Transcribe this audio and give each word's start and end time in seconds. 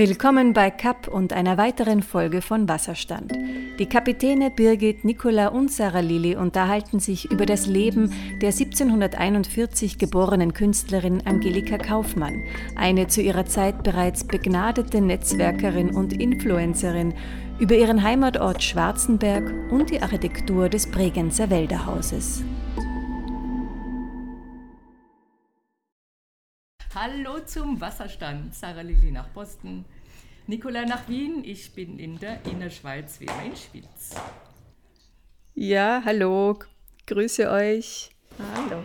Willkommen 0.00 0.54
bei 0.54 0.70
CAP 0.70 1.08
und 1.08 1.34
einer 1.34 1.58
weiteren 1.58 2.02
Folge 2.02 2.40
von 2.40 2.66
Wasserstand. 2.70 3.32
Die 3.78 3.84
Kapitäne 3.84 4.50
Birgit, 4.50 5.04
Nicola 5.04 5.48
und 5.48 5.70
Sarah 5.70 6.00
Lilly 6.00 6.36
unterhalten 6.36 7.00
sich 7.00 7.30
über 7.30 7.44
das 7.44 7.66
Leben 7.66 8.10
der 8.40 8.48
1741 8.48 9.98
geborenen 9.98 10.54
Künstlerin 10.54 11.26
Angelika 11.26 11.76
Kaufmann, 11.76 12.44
eine 12.76 13.08
zu 13.08 13.20
ihrer 13.20 13.44
Zeit 13.44 13.82
bereits 13.82 14.26
begnadete 14.26 15.02
Netzwerkerin 15.02 15.90
und 15.90 16.18
Influencerin, 16.18 17.12
über 17.58 17.74
ihren 17.74 18.02
Heimatort 18.02 18.62
Schwarzenberg 18.62 19.52
und 19.70 19.90
die 19.90 20.00
Architektur 20.00 20.70
des 20.70 20.90
Bregenzer 20.90 21.50
Wälderhauses. 21.50 22.42
Hallo 27.02 27.38
zum 27.46 27.80
Wasserstand. 27.80 28.54
Sarah 28.54 28.82
Lilly 28.82 29.10
nach 29.10 29.28
Boston, 29.28 29.86
Nicola 30.46 30.84
nach 30.84 31.08
Wien. 31.08 31.42
Ich 31.46 31.72
bin 31.72 31.98
in 31.98 32.18
der 32.18 32.44
Innerschweiz, 32.44 33.20
wie 33.20 33.24
immer 33.24 33.42
in 33.42 33.56
Schwyz. 33.56 34.10
Ja, 35.54 36.02
hallo. 36.04 36.58
Grüße 37.06 37.50
euch. 37.50 38.10
Hallo. 38.54 38.82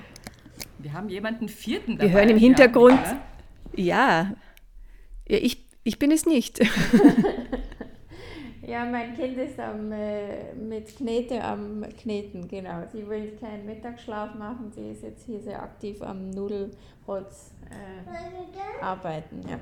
Wir 0.80 0.94
haben 0.94 1.10
jemanden 1.10 1.50
vierten 1.50 1.98
dabei. 1.98 2.08
Wir 2.08 2.18
hören 2.18 2.30
im 2.30 2.38
Hintergrund. 2.38 3.04
Ja, 3.76 3.84
ja. 3.84 4.36
ich, 5.26 5.68
ich 5.84 6.00
bin 6.00 6.10
es 6.12 6.26
nicht. 6.26 6.62
ja, 8.68 8.86
mein 8.86 9.16
Kind 9.16 9.38
ist 9.38 9.60
am, 9.60 9.92
äh, 9.92 10.54
mit 10.54 10.96
Knete 10.98 11.44
am 11.44 11.86
Kneten, 12.02 12.48
genau. 12.48 12.84
Sie 12.92 13.08
will 13.08 13.36
keinen 13.40 13.66
Mittagsschlaf 13.66 14.36
machen. 14.36 14.72
Sie 14.74 14.92
ist 14.92 15.04
jetzt 15.04 15.26
hier 15.26 15.40
sehr 15.40 15.62
aktiv 15.62 16.02
am 16.02 16.30
Nudelholz 16.30 17.52
äh, 17.70 18.84
arbeiten. 18.84 19.42
Ja. 19.48 19.60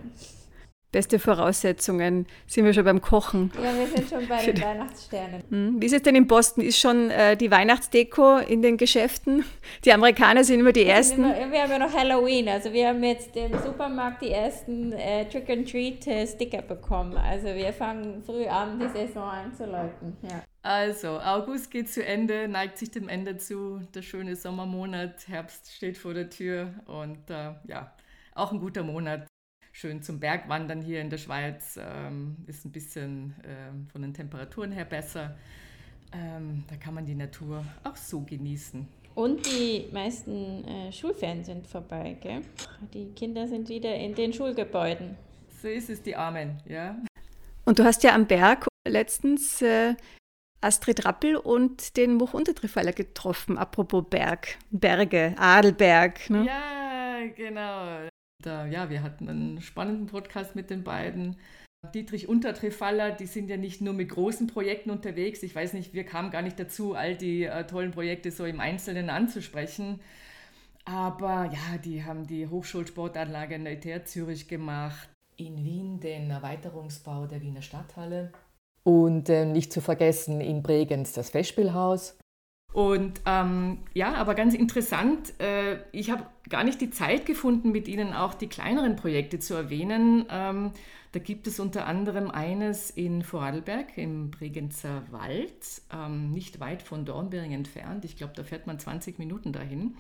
Beste 0.94 1.18
Voraussetzungen. 1.18 2.28
Sind 2.46 2.66
wir 2.66 2.74
schon 2.74 2.86
beim 2.86 3.02
Kochen? 3.02 3.52
Ja, 3.56 3.76
wir 3.76 3.88
sind 3.88 4.08
schon 4.08 4.28
bei 4.28 4.46
den 4.46 4.62
Weihnachtssternen. 4.62 5.44
Hm. 5.50 5.82
Wie 5.82 5.88
ist 5.88 5.94
es 5.94 6.04
denn 6.04 6.16
in 6.16 6.28
Boston? 6.28 6.64
Ist 6.64 6.80
schon 6.80 7.10
äh, 7.10 7.36
die 7.36 7.50
Weihnachtsdeko 7.50 8.38
in 8.38 8.62
den 8.62 8.78
Geschäften? 8.78 9.44
Die 9.86 9.92
Amerikaner 9.92 10.44
sind 10.44 10.60
immer 10.60 10.72
die 10.72 10.86
Ersten. 10.86 11.24
Immer, 11.24 11.52
wir 11.52 11.64
haben 11.64 11.72
ja 11.72 11.80
noch 11.80 11.94
Halloween. 11.94 12.48
Also 12.48 12.72
wir 12.72 12.90
haben 12.90 13.04
jetzt 13.04 13.36
im 13.36 13.52
Supermarkt 13.60 14.22
die 14.22 14.30
ersten 14.30 14.94
äh, 14.94 15.26
Trick-and-Treat-Sticker 15.26 16.62
bekommen. 16.62 17.18
Also 17.18 17.48
wir 17.48 17.74
fangen 17.74 18.22
früh 18.24 18.46
an, 18.46 18.80
die 18.80 18.88
Saison 18.88 19.28
einzuläuten. 19.28 20.16
Ja. 20.22 20.44
Also, 20.62 21.20
August 21.20 21.72
geht 21.72 21.92
zu 21.92 22.06
Ende, 22.06 22.48
neigt 22.48 22.78
sich 22.78 22.92
dem 22.92 23.10
Ende 23.10 23.36
zu. 23.36 23.82
Der 23.96 24.02
schöne 24.04 24.36
Sommermonat, 24.36 25.28
Herbst 25.28 25.74
steht 25.74 25.98
vor 25.98 26.14
der 26.14 26.30
Tür 26.30 26.74
und 26.86 27.30
äh, 27.30 27.52
ja, 27.68 27.92
auch 28.34 28.52
ein 28.54 28.60
guter 28.60 28.84
Monat. 28.84 29.28
Schön 29.76 30.04
zum 30.04 30.20
Bergwandern 30.20 30.84
hier 30.84 31.02
in 31.02 31.10
der 31.10 31.18
Schweiz. 31.18 31.80
Ähm, 31.82 32.38
ist 32.46 32.64
ein 32.64 32.72
bisschen 32.72 33.34
ähm, 33.44 33.88
von 33.92 34.04
den 34.04 34.14
Temperaturen 34.14 34.72
her 34.72 34.86
besser. 34.86 35.36
Ähm, 36.14 36.64
da 36.70 36.76
kann 36.76 36.94
man 36.94 37.08
die 37.08 37.16
Natur 37.16 37.66
auch 37.84 37.96
so 37.96 38.22
genießen. 38.22 38.88
Und 39.16 39.44
die 39.48 39.90
meisten 39.92 40.64
äh, 40.64 40.92
Schulferien 40.92 41.44
sind 41.44 41.66
vorbei, 41.66 42.16
gell? 42.22 42.44
Die 42.94 43.14
Kinder 43.14 43.48
sind 43.48 43.68
wieder 43.68 43.96
in 43.96 44.14
den 44.14 44.32
Schulgebäuden. 44.32 45.18
So 45.60 45.68
ist 45.68 45.90
es, 45.90 46.04
die 46.04 46.16
Armen, 46.16 46.62
ja. 46.68 46.96
Und 47.66 47.80
du 47.80 47.84
hast 47.84 48.04
ja 48.04 48.14
am 48.14 48.28
Berg 48.28 48.68
letztens 48.88 49.60
äh, 49.64 49.96
Astrid 50.62 51.04
Rappel 51.04 51.36
und 51.36 51.98
den 51.98 52.14
Much-Untertrifaller 52.14 52.94
getroffen, 52.94 53.58
apropos 53.58 54.06
Berg, 54.08 54.60
Berge, 54.70 55.34
Adelberg. 55.36 56.30
Ne? 56.30 56.46
Ja, 56.46 57.26
genau. 57.36 58.08
Da, 58.46 58.66
ja, 58.66 58.90
wir 58.90 59.02
hatten 59.02 59.30
einen 59.30 59.62
spannenden 59.62 60.08
Podcast 60.08 60.56
mit 60.56 60.70
den 60.70 60.84
beiden. 60.84 61.38
Dietrich 61.94 62.30
Untertrefaller, 62.30 63.12
die 63.12 63.26
sind 63.26 63.50
ja 63.50 63.58
nicht 63.58 63.82
nur 63.82 63.94
mit 63.94 64.10
großen 64.10 64.48
Projekten 64.48 64.90
unterwegs. 64.90 65.44
Ich 65.44 65.56
weiß 65.56 65.74
nicht, 65.74 65.94
wir 65.94 66.06
kamen 66.06 66.32
gar 66.32 66.42
nicht 66.42 66.60
dazu, 66.60 66.94
all 66.94 67.16
die 67.16 67.44
äh, 67.44 67.66
tollen 67.66 67.92
Projekte 67.92 68.32
so 68.32 68.46
im 68.46 68.60
Einzelnen 68.60 69.10
anzusprechen. 69.10 70.00
Aber 70.86 71.50
ja, 71.52 71.78
die 71.84 72.04
haben 72.04 72.28
die 72.28 72.48
Hochschulsportanlage 72.48 73.56
in 73.56 73.66
der 73.66 73.86
ETH 73.86 74.08
Zürich 74.08 74.48
gemacht. 74.48 75.10
In 75.38 75.64
Wien 75.64 76.00
den 76.00 76.30
Erweiterungsbau 76.30 77.26
der 77.26 77.42
Wiener 77.42 77.62
Stadthalle. 77.62 78.32
Und 78.84 79.30
äh, 79.30 79.46
nicht 79.46 79.72
zu 79.72 79.82
vergessen 79.82 80.42
in 80.42 80.62
Bregenz 80.62 81.14
das 81.14 81.30
Festspielhaus. 81.30 82.18
Und 82.74 83.22
ähm, 83.28 83.78
ja, 83.94 84.16
aber 84.16 84.34
ganz 84.34 84.56
interessant, 84.56 85.40
äh, 85.40 85.78
ich 85.92 86.10
habe 86.10 86.26
gar 86.50 86.64
nicht 86.64 86.82
die 86.82 86.90
Zeit 86.90 87.28
gefunden, 87.28 87.72
mit 87.72 87.88
Ihnen 87.88 88.14
auch 88.14 88.34
die 88.34 88.48
kleineren 88.48 88.96
Projekte 88.96 89.38
zu 89.38 89.54
erwähnen. 89.54 90.26
Ähm, 90.30 90.72
da 91.12 91.20
gibt 91.20 91.46
es 91.46 91.60
unter 91.60 91.86
anderem 91.86 92.32
eines 92.32 92.90
in 92.90 93.22
Vorarlberg 93.22 93.96
im 94.00 94.32
Bregenzer 94.32 95.04
Wald, 95.12 95.84
ähm, 95.94 96.32
nicht 96.32 96.60
weit 96.60 96.82
von 96.82 97.06
Dornbirn 97.06 97.52
entfernt. 97.52 98.04
Ich 98.06 98.18
glaube, 98.18 98.34
da 98.36 98.44
fährt 98.44 98.66
man 98.66 98.80
20 98.80 99.20
Minuten 99.20 99.54
dahin. 99.54 99.96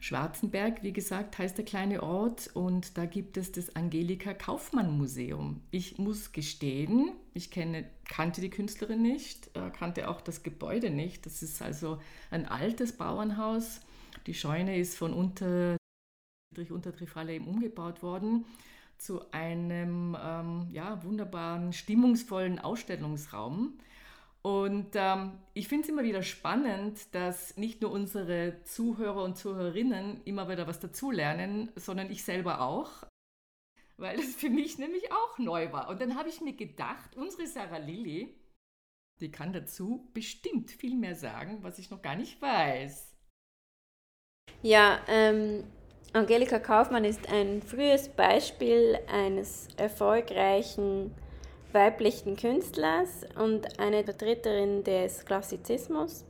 Schwarzenberg, 0.00 0.82
wie 0.82 0.92
gesagt, 0.92 1.38
heißt 1.38 1.56
der 1.56 1.64
kleine 1.64 2.02
Ort 2.02 2.50
und 2.54 2.98
da 2.98 3.06
gibt 3.06 3.36
es 3.36 3.52
das 3.52 3.76
Angelika 3.76 4.34
Kaufmann 4.34 4.98
Museum. 4.98 5.60
Ich 5.70 5.98
muss 5.98 6.32
gestehen, 6.32 7.12
ich 7.34 7.50
kenne, 7.50 7.88
kannte 8.08 8.40
die 8.40 8.50
Künstlerin 8.50 9.02
nicht, 9.02 9.56
äh, 9.56 9.70
kannte 9.70 10.08
auch 10.08 10.20
das 10.20 10.42
Gebäude 10.42 10.90
nicht. 10.90 11.26
Das 11.26 11.42
ist 11.42 11.62
also 11.62 12.00
ein 12.30 12.46
altes 12.46 12.96
Bauernhaus. 12.96 13.80
Die 14.26 14.34
Scheune 14.34 14.78
ist 14.78 14.96
von 14.96 15.12
unter 15.12 15.76
Friedrich 16.52 16.72
Untertrifalle 16.72 17.34
eben 17.34 17.48
umgebaut 17.48 18.02
worden 18.02 18.44
zu 18.98 19.32
einem 19.32 20.16
ähm, 20.22 20.68
ja, 20.70 21.02
wunderbaren, 21.02 21.72
stimmungsvollen 21.72 22.58
Ausstellungsraum. 22.58 23.78
Und 24.42 24.90
ähm, 24.94 25.32
ich 25.54 25.68
finde 25.68 25.84
es 25.84 25.88
immer 25.88 26.02
wieder 26.02 26.22
spannend, 26.22 26.98
dass 27.12 27.56
nicht 27.56 27.80
nur 27.80 27.90
unsere 27.92 28.62
Zuhörer 28.64 29.22
und 29.22 29.36
Zuhörerinnen 29.36 30.20
immer 30.24 30.48
wieder 30.48 30.66
was 30.66 30.80
dazulernen, 30.80 31.70
sondern 31.76 32.10
ich 32.10 32.24
selber 32.24 32.60
auch, 32.60 33.04
weil 33.96 34.18
es 34.18 34.34
für 34.34 34.50
mich 34.50 34.78
nämlich 34.78 35.12
auch 35.12 35.38
neu 35.38 35.72
war. 35.72 35.88
Und 35.88 36.00
dann 36.00 36.16
habe 36.16 36.28
ich 36.28 36.40
mir 36.40 36.54
gedacht, 36.54 37.16
unsere 37.16 37.46
Sarah 37.46 37.78
Lilly, 37.78 38.34
die 39.20 39.30
kann 39.30 39.52
dazu 39.52 40.10
bestimmt 40.12 40.70
viel 40.70 40.96
mehr 40.96 41.14
sagen, 41.14 41.58
was 41.62 41.78
ich 41.78 41.90
noch 41.90 42.02
gar 42.02 42.16
nicht 42.16 42.40
weiß. 42.40 43.14
Ja, 44.62 45.00
ähm, 45.08 45.64
Angelika 46.12 46.58
Kaufmann 46.58 47.04
ist 47.04 47.28
ein 47.32 47.62
frühes 47.62 48.08
Beispiel 48.08 48.98
eines 49.08 49.68
erfolgreichen 49.76 51.14
weiblichen 51.72 52.36
Künstlers 52.36 53.24
und 53.36 53.78
eine 53.80 54.04
Vertreterin 54.04 54.84
des 54.84 55.24
Klassizismus. 55.24 56.24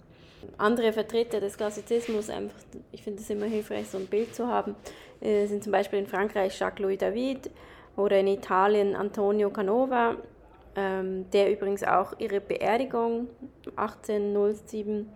Andere 0.58 0.92
Vertreter 0.92 1.40
des 1.40 1.56
Klassizismus, 1.56 2.30
einfach, 2.30 2.58
ich 2.90 3.02
finde 3.02 3.20
es 3.20 3.30
immer 3.30 3.46
hilfreich, 3.46 3.88
so 3.88 3.98
ein 3.98 4.06
Bild 4.06 4.34
zu 4.34 4.46
haben, 4.46 4.74
äh, 5.20 5.46
sind 5.46 5.62
zum 5.62 5.72
Beispiel 5.72 5.98
in 5.98 6.06
Frankreich 6.06 6.58
Jacques-Louis 6.58 6.98
David 6.98 7.50
oder 7.96 8.18
in 8.18 8.26
Italien 8.26 8.96
Antonio 8.96 9.50
Canova, 9.50 10.16
ähm, 10.76 11.30
der 11.30 11.52
übrigens 11.52 11.84
auch 11.84 12.14
ihre 12.18 12.40
Beerdigung 12.40 13.28
1807 13.76 15.08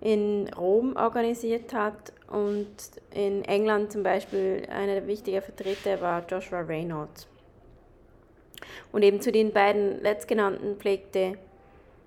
in 0.00 0.50
Rom 0.56 0.96
organisiert 0.96 1.72
hat 1.72 2.12
und 2.28 2.66
in 3.14 3.44
England 3.44 3.92
zum 3.92 4.02
Beispiel 4.02 4.66
einer 4.68 4.94
der 4.94 5.06
wichtigen 5.06 5.40
Vertreter 5.42 6.00
war 6.00 6.24
Joshua 6.26 6.60
Reynolds. 6.60 7.28
Und 8.92 9.02
eben 9.02 9.20
zu 9.20 9.32
den 9.32 9.52
beiden 9.52 10.02
letztgenannten 10.02 10.76
pflegte 10.76 11.38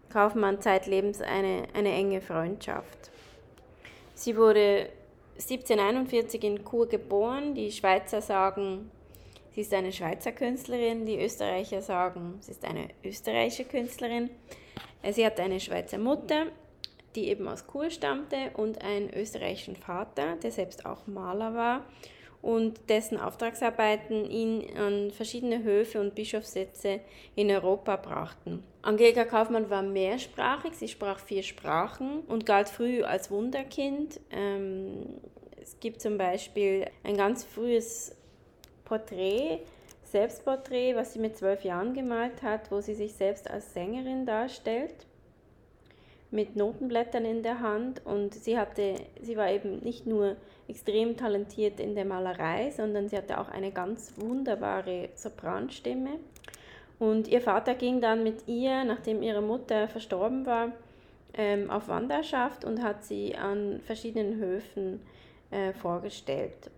Kaufmann 0.09 0.61
zeitlebens 0.61 1.21
eine, 1.21 1.67
eine 1.73 1.91
enge 1.91 2.21
Freundschaft. 2.21 3.11
Sie 4.13 4.35
wurde 4.35 4.89
1741 5.35 6.43
in 6.43 6.65
Chur 6.65 6.87
geboren. 6.87 7.55
Die 7.55 7.71
Schweizer 7.71 8.21
sagen, 8.21 8.91
sie 9.53 9.61
ist 9.61 9.73
eine 9.73 9.93
Schweizer 9.93 10.31
Künstlerin. 10.31 11.05
Die 11.05 11.23
Österreicher 11.23 11.81
sagen, 11.81 12.37
sie 12.41 12.51
ist 12.51 12.65
eine 12.65 12.89
österreichische 13.03 13.65
Künstlerin. 13.65 14.29
Sie 15.11 15.25
hatte 15.25 15.43
eine 15.43 15.59
Schweizer 15.59 15.97
Mutter, 15.97 16.47
die 17.15 17.29
eben 17.29 17.47
aus 17.47 17.65
Chur 17.65 17.89
stammte, 17.89 18.51
und 18.55 18.83
einen 18.83 19.13
österreichischen 19.13 19.77
Vater, 19.77 20.35
der 20.35 20.51
selbst 20.51 20.85
auch 20.85 21.07
Maler 21.07 21.53
war 21.53 21.85
und 22.41 22.89
dessen 22.89 23.19
Auftragsarbeiten 23.19 24.29
ihn 24.29 24.65
an 24.77 25.11
verschiedene 25.11 25.63
Höfe 25.63 25.99
und 25.99 26.15
Bischofssitze 26.15 27.01
in 27.35 27.51
Europa 27.51 27.97
brachten. 27.97 28.63
Angelika 28.81 29.25
Kaufmann 29.25 29.69
war 29.69 29.81
mehrsprachig, 29.81 30.73
sie 30.73 30.87
sprach 30.87 31.19
vier 31.19 31.43
Sprachen 31.43 32.21
und 32.21 32.45
galt 32.45 32.69
früh 32.69 33.03
als 33.03 33.29
Wunderkind. 33.29 34.19
Ähm, 34.31 35.19
es 35.61 35.79
gibt 35.79 36.01
zum 36.01 36.17
Beispiel 36.17 36.85
ein 37.03 37.17
ganz 37.17 37.43
frühes 37.43 38.15
Porträt, 38.85 39.59
Selbstporträt, 40.05 40.95
was 40.95 41.13
sie 41.13 41.19
mit 41.19 41.37
zwölf 41.37 41.63
Jahren 41.63 41.93
gemalt 41.93 42.41
hat, 42.41 42.71
wo 42.71 42.79
sie 42.81 42.95
sich 42.95 43.13
selbst 43.13 43.49
als 43.49 43.73
Sängerin 43.73 44.25
darstellt 44.25 45.05
mit 46.31 46.55
Notenblättern 46.55 47.25
in 47.25 47.41
der 47.41 47.59
Hand 47.59 48.05
und 48.05 48.35
sie 48.35 48.57
hatte, 48.57 48.95
sie 49.21 49.35
war 49.35 49.49
eben 49.49 49.79
nicht 49.79 50.05
nur 50.05 50.35
extrem 50.67 51.17
talentiert 51.17 51.79
in 51.79 51.95
der 51.95 52.05
Malerei, 52.05 52.69
sondern 52.69 53.09
sie 53.09 53.17
hatte 53.17 53.39
auch 53.39 53.49
eine 53.49 53.71
ganz 53.71 54.13
wunderbare 54.17 55.09
Sopranstimme. 55.15 56.19
Und 56.99 57.27
ihr 57.27 57.41
Vater 57.41 57.73
ging 57.75 58.01
dann 58.01 58.23
mit 58.23 58.47
ihr, 58.47 58.83
nachdem 58.83 59.23
ihre 59.23 59.41
Mutter 59.41 59.87
verstorben 59.87 60.45
war, 60.45 60.73
ähm, 61.33 61.71
auf 61.71 61.87
Wanderschaft 61.87 62.65
und 62.65 62.83
hat 62.83 63.03
sie 63.03 63.35
an 63.35 63.79
verschiedenen 63.85 64.39
Höfen 64.39 65.01
äh, 65.49 65.73
vorgestellt. 65.73 66.69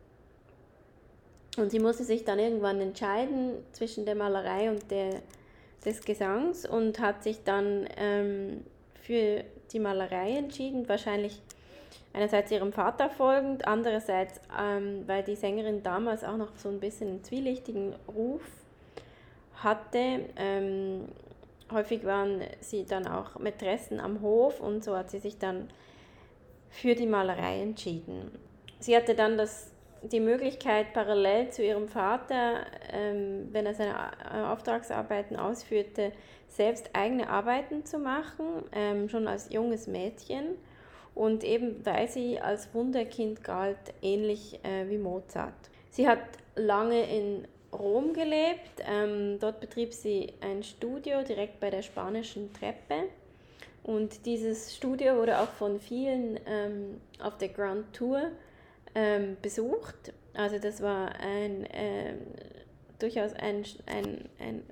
Und 1.57 1.71
sie 1.71 1.79
musste 1.79 2.03
sich 2.03 2.23
dann 2.23 2.39
irgendwann 2.39 2.79
entscheiden 2.79 3.55
zwischen 3.73 4.05
der 4.05 4.15
Malerei 4.15 4.69
und 4.69 4.89
der, 4.89 5.21
des 5.83 6.01
Gesangs 6.01 6.65
und 6.65 6.99
hat 6.99 7.23
sich 7.23 7.43
dann 7.43 7.87
ähm, 7.97 8.63
für 9.11 9.43
die 9.73 9.79
Malerei 9.79 10.37
entschieden, 10.37 10.87
wahrscheinlich 10.87 11.41
einerseits 12.13 12.49
ihrem 12.49 12.71
Vater 12.71 13.09
folgend, 13.09 13.67
andererseits, 13.67 14.39
ähm, 14.57 15.03
weil 15.05 15.21
die 15.21 15.35
Sängerin 15.35 15.83
damals 15.83 16.23
auch 16.23 16.37
noch 16.37 16.55
so 16.55 16.69
ein 16.69 16.79
bisschen 16.79 17.09
einen 17.09 17.23
zwielichtigen 17.25 17.93
Ruf 18.07 18.41
hatte. 19.55 20.21
Ähm, 20.37 21.09
häufig 21.73 22.05
waren 22.05 22.41
sie 22.61 22.85
dann 22.85 23.05
auch 23.05 23.37
Mätressen 23.37 23.99
am 23.99 24.21
Hof 24.21 24.61
und 24.61 24.81
so 24.81 24.95
hat 24.95 25.11
sie 25.11 25.19
sich 25.19 25.37
dann 25.37 25.69
für 26.69 26.95
die 26.95 27.05
Malerei 27.05 27.61
entschieden. 27.61 28.31
Sie 28.79 28.95
hatte 28.95 29.13
dann 29.13 29.37
das, 29.37 29.73
die 30.03 30.19
Möglichkeit, 30.19 30.93
parallel 30.93 31.49
zu 31.51 31.63
ihrem 31.63 31.87
Vater, 31.87 32.65
ähm, 32.91 33.49
wenn 33.51 33.65
er 33.65 33.73
seine 33.73 33.93
äh, 33.93 34.41
Auftragsarbeiten 34.43 35.37
ausführte, 35.37 36.11
selbst 36.47 36.89
eigene 36.93 37.29
Arbeiten 37.29 37.85
zu 37.85 37.99
machen, 37.99 38.45
ähm, 38.71 39.09
schon 39.09 39.27
als 39.27 39.51
junges 39.51 39.87
Mädchen. 39.87 40.55
Und 41.13 41.43
eben 41.43 41.85
weil 41.85 42.07
sie 42.07 42.39
als 42.39 42.73
Wunderkind 42.73 43.43
galt, 43.43 43.77
ähnlich 44.01 44.59
äh, 44.63 44.89
wie 44.89 44.97
Mozart. 44.97 45.53
Sie 45.89 46.07
hat 46.07 46.19
lange 46.55 47.03
in 47.03 47.47
Rom 47.73 48.13
gelebt. 48.13 48.83
Ähm, 48.89 49.37
dort 49.39 49.59
betrieb 49.59 49.93
sie 49.93 50.33
ein 50.41 50.63
Studio 50.63 51.21
direkt 51.23 51.59
bei 51.59 51.69
der 51.69 51.81
spanischen 51.81 52.53
Treppe. 52.53 53.09
Und 53.83 54.25
dieses 54.25 54.75
Studio 54.75 55.17
wurde 55.17 55.39
auch 55.39 55.49
von 55.49 55.79
vielen 55.79 56.39
ähm, 56.45 57.01
auf 57.21 57.37
der 57.37 57.49
Grand 57.49 57.93
Tour 57.93 58.31
ähm, 58.95 59.37
besucht. 59.41 60.13
Also 60.33 60.59
das 60.59 60.81
war 60.81 61.13
ein, 61.19 61.67
ähm, 61.71 62.19
durchaus 62.99 63.33
ein, 63.33 63.63
ein, 63.85 64.29
ein 64.39 64.63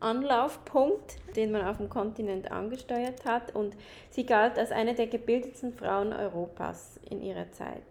Anlaufpunkt, 0.00 1.16
den 1.36 1.52
man 1.52 1.62
auf 1.62 1.78
dem 1.78 1.88
Kontinent 1.88 2.50
angesteuert 2.50 3.24
hat. 3.24 3.54
Und 3.54 3.76
sie 4.10 4.26
galt 4.26 4.58
als 4.58 4.72
eine 4.72 4.94
der 4.94 5.06
gebildetsten 5.06 5.72
Frauen 5.72 6.12
Europas 6.12 7.00
in 7.08 7.22
ihrer 7.22 7.50
Zeit. 7.52 7.82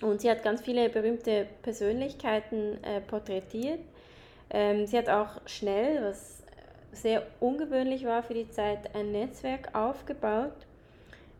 Und 0.00 0.20
sie 0.20 0.30
hat 0.30 0.42
ganz 0.42 0.60
viele 0.60 0.88
berühmte 0.88 1.46
Persönlichkeiten 1.62 2.82
äh, 2.82 3.00
porträtiert. 3.00 3.80
Ähm, 4.50 4.86
sie 4.86 4.98
hat 4.98 5.08
auch 5.08 5.40
schnell, 5.46 6.02
was 6.02 6.42
sehr 6.92 7.26
ungewöhnlich 7.40 8.04
war 8.04 8.22
für 8.22 8.34
die 8.34 8.48
Zeit, 8.50 8.94
ein 8.94 9.12
Netzwerk 9.12 9.74
aufgebaut 9.74 10.66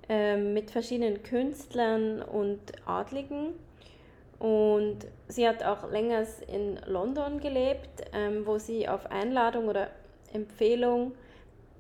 mit 0.09 0.71
verschiedenen 0.71 1.23
Künstlern 1.23 2.21
und 2.21 2.61
Adligen. 2.87 3.55
Und 4.39 5.07
sie 5.29 5.49
hat 5.49 5.63
auch 5.63 5.91
länger 5.91 6.27
in 6.49 6.79
London 6.87 7.41
gelebt, 7.41 8.03
ähm, 8.13 8.45
wo 8.45 8.59
sie 8.59 8.87
auf 8.89 9.11
Einladung 9.11 9.69
oder 9.69 9.89
Empfehlung 10.33 11.13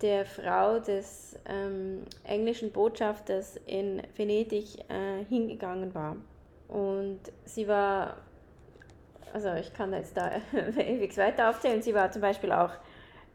der 0.00 0.24
Frau 0.24 0.78
des 0.78 1.38
ähm, 1.46 2.02
englischen 2.24 2.70
Botschafters 2.72 3.56
in 3.66 4.02
Venedig 4.16 4.78
äh, 4.88 5.24
hingegangen 5.28 5.94
war. 5.94 6.16
Und 6.68 7.20
sie 7.44 7.68
war, 7.68 8.16
also 9.32 9.52
ich 9.54 9.72
kann 9.72 9.92
jetzt 9.92 10.16
da 10.16 10.30
ewig 10.76 11.16
weiter 11.16 11.50
aufzählen, 11.50 11.82
sie 11.82 11.94
war 11.94 12.10
zum 12.10 12.22
Beispiel 12.22 12.52
auch 12.52 12.72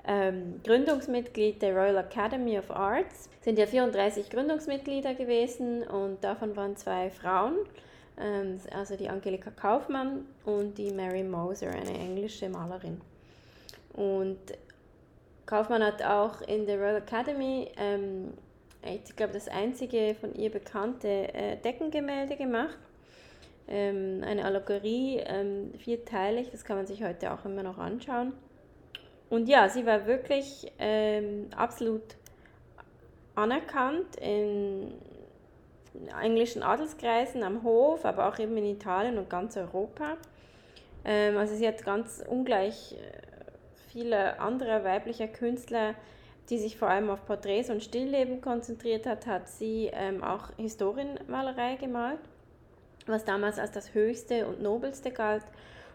ähm, 0.07 0.61
Gründungsmitglied 0.63 1.61
der 1.61 1.75
Royal 1.75 1.97
Academy 1.97 2.57
of 2.57 2.71
Arts. 2.71 3.29
Es 3.39 3.45
sind 3.45 3.57
ja 3.57 3.65
34 3.65 4.29
Gründungsmitglieder 4.29 5.13
gewesen 5.13 5.83
und 5.83 6.23
davon 6.23 6.55
waren 6.55 6.75
zwei 6.75 7.09
Frauen, 7.09 7.55
ähm, 8.19 8.59
also 8.73 8.95
die 8.95 9.09
Angelika 9.09 9.51
Kaufmann 9.51 10.25
und 10.45 10.77
die 10.77 10.91
Mary 10.91 11.23
Moser, 11.23 11.69
eine 11.69 11.97
englische 11.97 12.49
Malerin. 12.49 13.01
Und 13.93 14.39
Kaufmann 15.45 15.83
hat 15.83 16.03
auch 16.03 16.41
in 16.41 16.65
der 16.65 16.77
Royal 16.77 16.97
Academy, 16.97 17.69
ähm, 17.77 18.33
ich 18.83 19.15
glaube, 19.15 19.33
das 19.33 19.47
einzige 19.47 20.15
von 20.19 20.33
ihr 20.35 20.49
bekannte 20.49 21.33
äh, 21.33 21.57
Deckengemälde 21.57 22.37
gemacht 22.37 22.77
ähm, 23.69 24.23
eine 24.23 24.45
Allegorie, 24.45 25.21
ähm, 25.25 25.73
vierteilig, 25.77 26.49
das 26.51 26.63
kann 26.63 26.77
man 26.77 26.87
sich 26.87 27.03
heute 27.03 27.31
auch 27.31 27.45
immer 27.45 27.63
noch 27.63 27.77
anschauen. 27.77 28.33
Und 29.29 29.47
ja, 29.47 29.69
sie 29.69 29.85
war 29.85 30.07
wirklich 30.07 30.71
ähm, 30.79 31.47
absolut 31.55 32.01
anerkannt 33.35 34.15
in 34.17 34.93
englischen 36.21 36.63
Adelskreisen 36.63 37.43
am 37.43 37.63
Hof, 37.63 38.05
aber 38.05 38.27
auch 38.27 38.39
eben 38.39 38.57
in 38.57 38.65
Italien 38.65 39.17
und 39.17 39.29
ganz 39.29 39.55
Europa. 39.55 40.17
Ähm, 41.05 41.37
also 41.37 41.55
sie 41.55 41.67
hat 41.67 41.83
ganz 41.83 42.23
ungleich 42.27 42.93
äh, 42.93 42.95
viele 43.91 44.39
andere 44.39 44.83
weiblicher 44.83 45.27
Künstler, 45.27 45.95
die 46.49 46.57
sich 46.57 46.77
vor 46.77 46.89
allem 46.89 47.09
auf 47.09 47.25
Porträts 47.25 47.69
und 47.69 47.83
Stillleben 47.83 48.41
konzentriert 48.41 49.05
hat, 49.05 49.27
hat 49.27 49.47
sie 49.47 49.91
ähm, 49.93 50.23
auch 50.23 50.49
Historienmalerei 50.57 51.75
gemalt 51.75 52.19
was 53.09 53.25
damals 53.25 53.59
als 53.59 53.71
das 53.71 53.93
Höchste 53.93 54.47
und 54.47 54.61
Nobelste 54.61 55.11
galt 55.11 55.43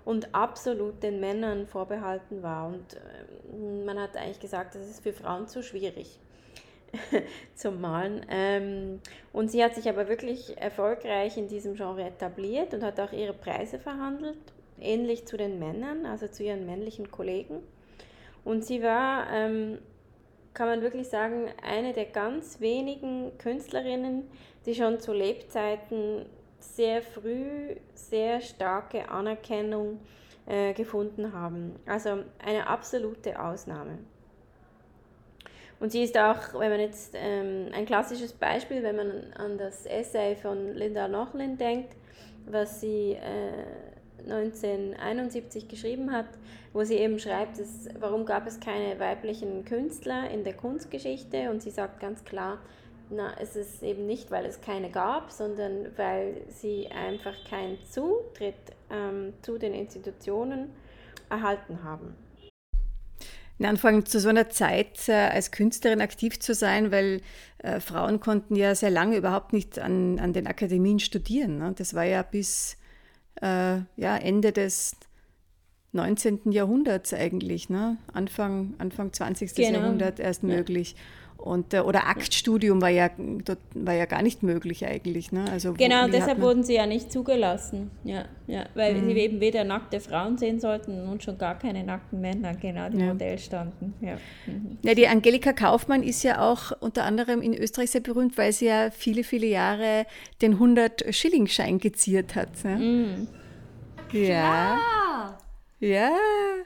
und 0.05 0.35
absolut 0.35 1.03
den 1.03 1.21
Männern 1.21 1.67
vorbehalten 1.67 2.43
war. 2.43 2.67
Und 2.69 2.95
äh, 2.95 3.85
man 3.85 3.99
hat 3.99 4.17
eigentlich 4.17 4.41
gesagt, 4.41 4.75
das 4.75 4.89
ist 4.89 5.03
für 5.03 5.13
Frauen 5.13 5.49
zu 5.49 5.63
schwierig 5.63 6.19
zum 7.55 7.81
Malen. 7.81 8.25
Ähm, 8.29 9.01
und 9.33 9.51
sie 9.51 9.65
hat 9.65 9.75
sich 9.75 9.89
aber 9.89 10.09
wirklich 10.09 10.57
erfolgreich 10.59 11.37
in 11.37 11.49
diesem 11.49 11.75
Genre 11.75 12.05
etabliert 12.05 12.75
und 12.75 12.83
hat 12.83 13.01
auch 13.01 13.13
ihre 13.13 13.33
Preise 13.33 13.79
verhandelt, 13.79 14.39
ähnlich 14.81 15.27
zu 15.27 15.37
den 15.37 15.59
Männern, 15.59 16.07
also 16.07 16.29
zu 16.29 16.43
ihren 16.43 16.67
männlichen 16.67 17.11
Kollegen. 17.11 17.63
Und 18.45 18.65
sie 18.65 18.83
war, 18.83 19.27
ähm, 19.33 19.79
kann 20.53 20.69
man 20.69 20.83
wirklich 20.83 21.09
sagen, 21.09 21.47
eine 21.67 21.95
der 21.95 22.05
ganz 22.05 22.61
wenigen 22.61 23.37
Künstlerinnen, 23.39 24.29
die 24.67 24.75
schon 24.75 25.01
zu 25.01 25.13
Lebzeiten 25.13 26.27
sehr 26.65 27.03
früh 27.03 27.77
sehr 27.95 28.41
starke 28.41 29.09
Anerkennung 29.09 30.01
äh, 30.47 30.73
gefunden 30.73 31.33
haben. 31.33 31.77
Also 31.87 32.25
eine 32.39 32.67
absolute 32.67 33.41
Ausnahme. 33.41 33.99
Und 35.81 35.91
sie 35.91 36.03
ist 36.03 36.17
auch, 36.17 36.59
wenn 36.59 36.71
man 36.71 36.81
jetzt 36.81 37.15
ähm, 37.17 37.69
ein 37.75 37.85
klassisches 37.85 38.33
Beispiel, 38.33 38.83
wenn 38.83 38.97
man 38.97 39.33
an 39.35 39.59
das 39.59 39.87
Essay 39.87 40.37
von 40.37 40.75
Linda 40.75 41.09
Nochlin 41.09 41.59
denkt, 41.59 41.95
was 42.47 42.81
sie 42.81 43.13
äh, 43.13 44.31
1971 44.31 45.69
geschrieben 45.69 46.13
hat, 46.13 46.29
wo 46.73 46.85
sie 46.85 46.97
eben 46.97 47.19
schreibt, 47.19 47.59
dass, 47.59 47.89
warum 47.99 48.25
gab 48.25 48.47
es 48.47 48.61
keine 48.61 48.99
weiblichen 48.99 49.65
Künstler 49.65 50.31
in 50.31 50.45
der 50.45 50.55
Kunstgeschichte 50.55 51.51
und 51.51 51.63
sie 51.63 51.71
sagt 51.71 52.01
ganz 52.01 52.25
klar, 52.25 52.59
na, 53.11 53.35
es 53.41 53.57
ist 53.57 53.83
eben 53.83 54.07
nicht, 54.07 54.31
weil 54.31 54.45
es 54.47 54.61
keine 54.61 54.91
gab, 54.91 55.31
sondern 55.31 55.87
weil 55.97 56.43
sie 56.49 56.89
einfach 56.89 57.35
keinen 57.49 57.79
Zutritt 57.91 58.55
ähm, 58.91 59.33
zu 59.43 59.59
den 59.59 59.75
Institutionen 59.75 60.71
erhalten 61.31 61.83
haben. 61.83 62.15
Na, 63.59 63.69
anfangen 63.69 64.05
zu 64.05 64.19
so 64.19 64.29
einer 64.29 64.51
Zeit 64.51 65.09
äh, 65.09 65.13
als 65.13 65.53
Künstlerin 65.53 66.01
aktiv 66.01 66.41
zu 66.41 66.55
sein, 66.55 66.91
weil 66.91 67.21
äh, 67.59 67.79
Frauen 67.79 68.19
konnten 68.19 68.57
ja 68.57 68.75
sehr 68.75 68.91
lange 68.91 69.17
überhaupt 69.17 69.53
nicht 69.53 69.79
an, 69.79 70.19
an 70.19 70.33
den 70.33 70.47
Akademien 70.47 70.99
studieren. 70.99 71.59
Ne? 71.59 71.73
Das 71.77 71.95
war 71.95 72.05
ja 72.05 72.23
bis 72.23 72.77
äh, 73.41 73.79
ja, 73.97 74.17
Ende 74.17 74.53
des 74.53 74.97
19. 75.93 76.51
Jahrhunderts 76.51 77.15
eigentlich, 77.15 77.71
ne? 77.71 77.97
Anfang, 78.13 78.75
Anfang 78.79 79.13
20. 79.13 79.55
Genau. 79.55 79.79
Jahrhundert 79.79 80.19
erst 80.19 80.43
ja. 80.43 80.49
Und, 81.45 81.75
äh, 81.75 81.81
oder 81.81 82.07
Aktstudium 82.07 82.81
war 82.81 82.89
ja, 82.89 83.11
war 83.75 83.93
ja 83.93 84.07
gar 84.07 84.23
nicht 84.23 84.43
möglich 84.43 84.87
eigentlich. 84.87 85.31
Ne? 85.31 85.45
Also, 85.53 85.75
genau, 85.75 86.09
deshalb 86.09 86.41
wurden 86.41 86.65
sie 86.65 86.73
ja 86.73 86.87
nicht 86.87 87.13
zugelassen. 87.13 87.91
Ja, 88.03 88.25
ja, 88.47 88.65
weil 88.75 88.95
mhm. 88.95 89.11
sie 89.11 89.19
eben 89.19 89.41
weder 89.41 89.63
nackte 89.63 90.01
Frauen 90.01 90.39
sehen 90.39 90.59
sollten 90.59 91.07
und 91.07 91.23
schon 91.23 91.37
gar 91.37 91.59
keine 91.59 91.85
nackten 91.85 92.23
Männer, 92.23 92.55
genau, 92.55 92.89
die 92.89 92.97
ja. 92.97 93.09
Modell 93.09 93.39
standen. 93.39 93.93
Ja. 94.01 94.17
Mhm. 94.47 94.79
ja, 94.81 94.95
die 94.95 95.07
Angelika 95.07 95.53
Kaufmann 95.53 96.03
ist 96.03 96.23
ja 96.23 96.41
auch 96.41 96.73
unter 96.81 97.05
anderem 97.05 97.43
in 97.43 97.53
Österreich 97.53 97.91
sehr 97.91 98.01
berühmt, 98.01 98.39
weil 98.39 98.51
sie 98.51 98.65
ja 98.65 98.91
viele, 98.91 99.23
viele 99.23 99.47
Jahre 99.47 100.07
den 100.41 100.59
100-Schilling-Schein 100.59 101.79
geziert 101.79 102.37
hat. 102.37 102.49
Ja. 102.65 102.77
Mhm. 102.79 103.29
Ja. 104.13 104.79
Ja, 105.79 106.11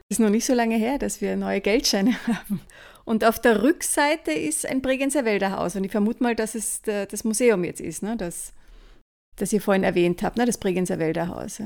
ist 0.09 0.21
noch 0.21 0.31
nicht 0.31 0.45
so 0.47 0.55
lange 0.55 0.77
her, 0.77 0.99
dass 0.99 1.21
wir 1.21 1.35
neue 1.35 1.61
Geldscheine 1.61 2.15
haben. 2.29 2.61
Und 3.09 3.25
auf 3.25 3.41
der 3.41 3.63
Rückseite 3.63 4.33
ist 4.33 4.67
ein 4.67 4.83
Bregenzer 4.83 5.25
Wälderhaus. 5.25 5.75
Und 5.77 5.85
ich 5.85 5.93
vermute 5.93 6.23
mal, 6.23 6.37
dass 6.37 6.55
es 6.55 6.83
das 6.83 7.25
Museum 7.25 7.65
jetzt 7.65 7.81
ist, 7.81 8.03
ne? 8.03 8.19
das, 8.19 8.53
das 9.37 9.51
ihr 9.51 9.63
vorhin 9.63 9.83
erwähnt 9.83 10.23
habt, 10.23 10.37
ne? 10.37 10.45
das 10.45 10.59
Bregenzer 10.59 10.99
Wälderhaus. 10.99 11.63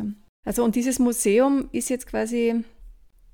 Also 0.46 0.62
und 0.62 0.76
dieses 0.76 1.00
Museum 1.00 1.68
ist 1.72 1.90
jetzt 1.90 2.06
quasi 2.06 2.62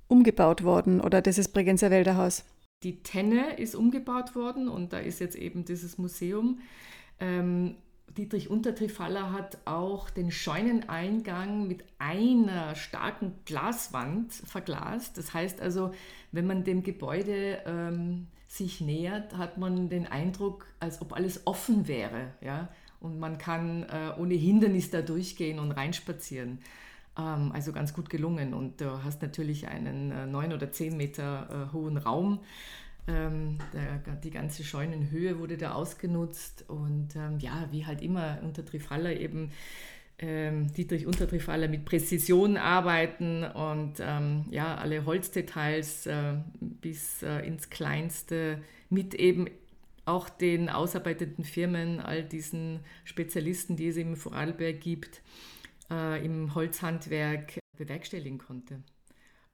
umgebaut 0.06 0.64
worden 0.64 1.02
oder 1.02 1.20
das 1.20 1.36
ist 1.36 1.52
Bregenzer 1.52 1.90
Wälderhaus? 1.90 2.46
Die 2.82 3.02
Tenne 3.02 3.58
ist 3.58 3.74
umgebaut 3.74 4.34
worden 4.34 4.70
und 4.70 4.94
da 4.94 5.00
ist 5.00 5.20
jetzt 5.20 5.36
eben 5.36 5.66
dieses 5.66 5.98
Museum. 5.98 6.60
Ähm, 7.20 7.74
Dietrich 8.16 8.50
Untertrifaller 8.50 9.32
hat 9.32 9.58
auch 9.64 10.10
den 10.10 10.30
Scheuneneingang 10.30 11.68
mit 11.68 11.84
einer 11.98 12.74
starken 12.74 13.34
Glaswand 13.44 14.32
verglast. 14.32 15.18
Das 15.18 15.34
heißt 15.34 15.60
also, 15.60 15.92
wenn 16.32 16.46
man 16.46 16.64
dem 16.64 16.82
Gebäude 16.82 17.58
ähm, 17.66 18.26
sich 18.48 18.80
nähert, 18.80 19.36
hat 19.36 19.58
man 19.58 19.88
den 19.88 20.06
Eindruck, 20.06 20.66
als 20.80 21.00
ob 21.00 21.12
alles 21.12 21.46
offen 21.46 21.86
wäre. 21.86 22.32
Ja? 22.40 22.68
Und 23.00 23.20
man 23.20 23.38
kann 23.38 23.84
äh, 23.84 24.12
ohne 24.18 24.34
Hindernis 24.34 24.90
da 24.90 25.02
durchgehen 25.02 25.58
und 25.58 25.70
reinspazieren. 25.72 26.58
Ähm, 27.16 27.52
also 27.52 27.72
ganz 27.72 27.92
gut 27.92 28.10
gelungen. 28.10 28.54
Und 28.54 28.80
du 28.80 29.04
hast 29.04 29.22
natürlich 29.22 29.68
einen 29.68 30.10
äh, 30.10 30.26
neun 30.26 30.52
oder 30.52 30.72
zehn 30.72 30.96
Meter 30.96 31.68
äh, 31.68 31.72
hohen 31.72 31.98
Raum. 31.98 32.40
Ähm, 33.08 33.58
der, 33.72 34.16
die 34.16 34.30
ganze 34.30 34.62
Scheunenhöhe 34.64 35.38
wurde 35.38 35.56
da 35.56 35.72
ausgenutzt. 35.72 36.64
Und 36.68 37.16
ähm, 37.16 37.38
ja, 37.38 37.68
wie 37.70 37.86
halt 37.86 38.02
immer 38.02 38.38
unter 38.42 38.64
Trifaller 38.64 39.18
eben 39.18 39.50
ähm, 40.18 40.72
Dietrich 40.72 41.06
Untertrifaller 41.06 41.68
mit 41.68 41.84
Präzision 41.84 42.56
arbeiten 42.56 43.44
und 43.44 43.94
ähm, 44.00 44.46
ja, 44.50 44.74
alle 44.76 45.06
Holzdetails 45.06 46.06
äh, 46.06 46.34
bis 46.60 47.22
äh, 47.22 47.46
ins 47.46 47.70
Kleinste 47.70 48.60
mit 48.90 49.14
eben 49.14 49.46
auch 50.04 50.28
den 50.28 50.70
ausarbeitenden 50.70 51.44
Firmen, 51.44 52.00
all 52.00 52.24
diesen 52.24 52.80
Spezialisten, 53.04 53.76
die 53.76 53.88
es 53.88 53.96
im 53.96 54.16
Vorarlberg 54.16 54.80
gibt, 54.80 55.22
äh, 55.90 56.24
im 56.24 56.54
Holzhandwerk 56.54 57.58
bewerkstelligen 57.76 58.38
konnte. 58.38 58.82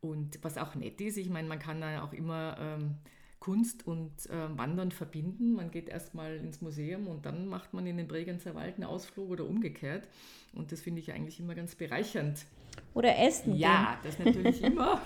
Und 0.00 0.38
was 0.42 0.56
auch 0.56 0.74
nett 0.74 1.00
ist, 1.00 1.16
ich 1.16 1.28
meine, 1.28 1.48
man 1.48 1.58
kann 1.58 1.80
da 1.80 2.04
auch 2.04 2.12
immer 2.12 2.56
ähm, 2.60 2.96
Kunst 3.44 3.86
und 3.86 4.10
äh, 4.30 4.56
Wandern 4.56 4.90
verbinden. 4.90 5.52
Man 5.52 5.70
geht 5.70 5.90
erstmal 5.90 6.36
ins 6.36 6.62
Museum 6.62 7.06
und 7.08 7.26
dann 7.26 7.46
macht 7.46 7.74
man 7.74 7.86
in 7.86 7.98
den 7.98 8.08
Bregenzer 8.08 8.54
Wald 8.54 8.76
einen 8.76 8.84
Ausflug 8.84 9.28
oder 9.28 9.44
umgekehrt. 9.44 10.08
Und 10.54 10.72
das 10.72 10.80
finde 10.80 11.02
ich 11.02 11.12
eigentlich 11.12 11.40
immer 11.40 11.54
ganz 11.54 11.74
bereichernd. 11.74 12.38
Oder 12.94 13.18
essen. 13.18 13.54
Ja, 13.54 13.98
gehen. 14.00 14.10
das 14.10 14.18
natürlich 14.18 14.62
immer. 14.64 15.02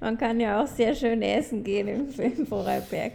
man 0.00 0.16
kann 0.16 0.40
ja 0.40 0.62
auch 0.62 0.66
sehr 0.66 0.94
schön 0.94 1.20
essen 1.20 1.62
gehen 1.62 1.88
im, 1.88 2.08
im 2.18 2.46
Vorarlberg. 2.46 3.12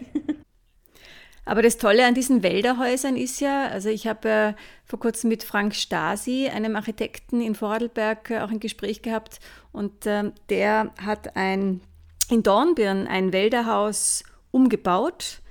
Aber 1.45 1.63
das 1.63 1.79
Tolle 1.79 2.05
an 2.05 2.13
diesen 2.13 2.43
Wälderhäusern 2.43 3.17
ist 3.17 3.39
ja, 3.39 3.69
also 3.69 3.89
ich 3.89 4.05
habe 4.05 4.29
äh, 4.29 4.53
vor 4.85 4.99
kurzem 4.99 5.29
mit 5.29 5.43
Frank 5.43 5.73
Stasi, 5.73 6.47
einem 6.47 6.75
Architekten 6.75 7.41
in 7.41 7.55
Vorarlberg, 7.55 8.29
äh, 8.29 8.41
auch 8.41 8.51
ein 8.51 8.59
Gespräch 8.59 9.01
gehabt 9.01 9.39
und 9.71 10.05
äh, 10.05 10.31
der 10.49 10.93
hat 11.03 11.35
ein 11.35 11.81
in 12.29 12.43
Dornbirn 12.43 13.07
ein 13.07 13.33
Wälderhaus 13.33 14.23
umgebaut, 14.51 15.41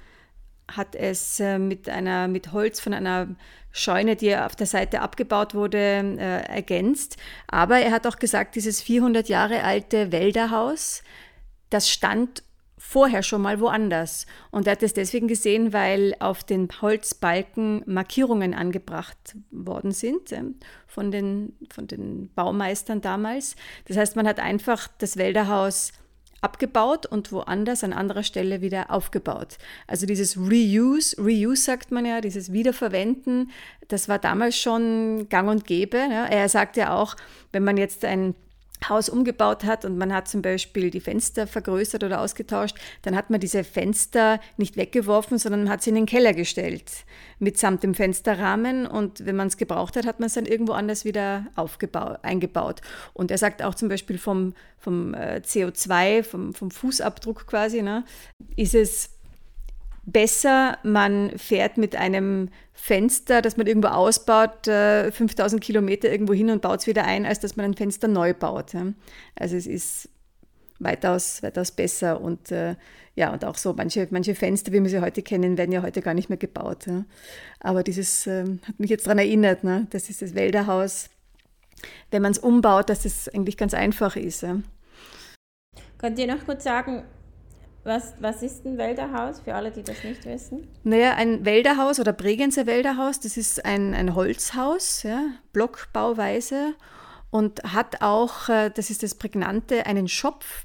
hat 0.70 0.94
es 0.94 1.40
äh, 1.40 1.58
mit, 1.58 1.88
einer, 1.88 2.28
mit 2.28 2.52
Holz 2.52 2.80
von 2.80 2.92
einer 2.92 3.28
Scheune, 3.70 4.16
die 4.16 4.34
auf 4.36 4.56
der 4.56 4.66
Seite 4.66 5.00
abgebaut 5.00 5.54
wurde, 5.54 5.78
äh, 5.78 6.46
ergänzt. 6.46 7.16
Aber 7.46 7.78
er 7.78 7.90
hat 7.90 8.06
auch 8.06 8.16
gesagt, 8.16 8.54
dieses 8.56 8.82
400 8.82 9.28
Jahre 9.28 9.62
alte 9.62 10.12
Wälderhaus, 10.12 11.02
das 11.70 11.88
stand 11.88 12.42
vorher 12.76 13.22
schon 13.22 13.42
mal 13.42 13.60
woanders. 13.60 14.26
Und 14.50 14.66
er 14.66 14.72
hat 14.72 14.82
es 14.82 14.94
deswegen 14.94 15.28
gesehen, 15.28 15.72
weil 15.72 16.14
auf 16.20 16.44
den 16.44 16.68
Holzbalken 16.80 17.82
Markierungen 17.86 18.54
angebracht 18.54 19.36
worden 19.50 19.92
sind 19.92 20.32
äh, 20.32 20.42
von, 20.86 21.10
den, 21.10 21.56
von 21.70 21.86
den 21.86 22.30
Baumeistern 22.34 23.00
damals. 23.00 23.56
Das 23.86 23.96
heißt, 23.96 24.16
man 24.16 24.26
hat 24.26 24.38
einfach 24.38 24.88
das 24.98 25.16
Wälderhaus 25.16 25.92
abgebaut 26.40 27.06
und 27.06 27.32
woanders 27.32 27.82
an 27.82 27.92
anderer 27.92 28.22
Stelle 28.22 28.60
wieder 28.60 28.90
aufgebaut. 28.90 29.58
Also 29.86 30.06
dieses 30.06 30.36
Reuse, 30.36 31.16
Reuse 31.18 31.62
sagt 31.62 31.90
man 31.90 32.06
ja, 32.06 32.20
dieses 32.20 32.52
Wiederverwenden, 32.52 33.50
das 33.88 34.08
war 34.08 34.18
damals 34.18 34.56
schon 34.56 35.28
gang 35.28 35.48
und 35.48 35.66
gäbe. 35.66 35.96
Ja. 35.96 36.26
Er 36.26 36.48
sagt 36.48 36.76
ja 36.76 36.94
auch, 36.94 37.16
wenn 37.52 37.64
man 37.64 37.76
jetzt 37.76 38.04
ein 38.04 38.34
Haus 38.86 39.08
umgebaut 39.08 39.64
hat 39.64 39.84
und 39.84 39.98
man 39.98 40.12
hat 40.12 40.28
zum 40.28 40.42
Beispiel 40.42 40.90
die 40.90 41.00
Fenster 41.00 41.46
vergrößert 41.46 42.04
oder 42.04 42.20
ausgetauscht, 42.20 42.76
dann 43.02 43.16
hat 43.16 43.30
man 43.30 43.40
diese 43.40 43.64
Fenster 43.64 44.40
nicht 44.56 44.76
weggeworfen, 44.76 45.38
sondern 45.38 45.68
hat 45.68 45.82
sie 45.82 45.90
in 45.90 45.96
den 45.96 46.06
Keller 46.06 46.34
gestellt, 46.34 46.90
mitsamt 47.38 47.82
dem 47.82 47.94
Fensterrahmen. 47.94 48.86
Und 48.86 49.26
wenn 49.26 49.36
man 49.36 49.48
es 49.48 49.56
gebraucht 49.56 49.96
hat, 49.96 50.06
hat 50.06 50.20
man 50.20 50.26
es 50.26 50.34
dann 50.34 50.46
irgendwo 50.46 50.72
anders 50.72 51.04
wieder 51.04 51.46
aufgebaut, 51.56 52.18
eingebaut. 52.22 52.80
Und 53.14 53.30
er 53.30 53.38
sagt 53.38 53.62
auch 53.62 53.74
zum 53.74 53.88
Beispiel 53.88 54.18
vom, 54.18 54.54
vom 54.78 55.14
äh, 55.14 55.40
CO2, 55.44 56.22
vom, 56.22 56.54
vom 56.54 56.70
Fußabdruck 56.70 57.46
quasi, 57.46 57.82
ne, 57.82 58.04
ist 58.56 58.74
es 58.74 59.17
besser, 60.12 60.78
man 60.82 61.36
fährt 61.38 61.76
mit 61.76 61.94
einem 61.94 62.48
Fenster, 62.72 63.42
das 63.42 63.56
man 63.56 63.66
irgendwo 63.66 63.88
ausbaut, 63.88 64.64
5000 64.64 65.62
äh, 65.62 65.64
Kilometer 65.64 66.10
irgendwo 66.10 66.32
hin 66.32 66.50
und 66.50 66.62
baut 66.62 66.80
es 66.80 66.86
wieder 66.86 67.04
ein, 67.04 67.26
als 67.26 67.40
dass 67.40 67.56
man 67.56 67.66
ein 67.66 67.74
Fenster 67.74 68.08
neu 68.08 68.34
baut. 68.34 68.72
Also 69.34 69.56
es 69.56 69.66
ist 69.66 70.08
weitaus, 70.78 71.42
weitaus 71.42 71.72
besser 71.72 72.20
und 72.20 72.50
äh, 72.50 72.76
ja, 73.16 73.32
und 73.32 73.44
auch 73.44 73.56
so 73.56 73.74
manche, 73.74 74.06
manche 74.10 74.34
Fenster, 74.34 74.72
wie 74.72 74.80
wir 74.80 74.88
sie 74.88 75.00
heute 75.00 75.22
kennen, 75.22 75.58
werden 75.58 75.72
ja 75.72 75.82
heute 75.82 76.02
gar 76.02 76.14
nicht 76.14 76.28
mehr 76.28 76.38
gebaut. 76.38 76.86
Aber 77.60 77.82
dieses 77.82 78.26
äh, 78.26 78.44
hat 78.62 78.78
mich 78.78 78.90
jetzt 78.90 79.06
daran 79.06 79.18
erinnert, 79.18 79.64
ne? 79.64 79.88
das 79.90 80.08
ist 80.08 80.22
das 80.22 80.34
Wälderhaus, 80.34 81.10
wenn 82.10 82.22
man 82.22 82.32
es 82.32 82.38
umbaut, 82.38 82.88
dass 82.90 83.04
es 83.04 83.24
das 83.24 83.34
eigentlich 83.34 83.56
ganz 83.56 83.74
einfach 83.74 84.14
ist. 84.16 84.46
Könnt 85.98 86.18
ihr 86.18 86.28
noch 86.28 86.44
kurz 86.44 86.62
sagen, 86.62 87.02
was, 87.84 88.14
was 88.20 88.42
ist 88.42 88.64
ein 88.64 88.76
Wälderhaus 88.76 89.40
für 89.40 89.54
alle, 89.54 89.70
die 89.70 89.82
das 89.82 90.02
nicht 90.04 90.24
wissen? 90.24 90.68
Naja, 90.84 91.14
ein 91.14 91.44
Wälderhaus 91.44 92.00
oder 92.00 92.12
Bregenzer 92.12 92.66
Wälderhaus, 92.66 93.20
das 93.20 93.36
ist 93.36 93.64
ein, 93.64 93.94
ein 93.94 94.14
Holzhaus, 94.14 95.02
ja, 95.02 95.26
Blockbauweise 95.52 96.74
und 97.30 97.62
hat 97.62 98.02
auch, 98.02 98.48
äh, 98.48 98.70
das 98.70 98.90
ist 98.90 99.02
das 99.02 99.14
Prägnante, 99.14 99.86
einen 99.86 100.08
Schopf. 100.08 100.64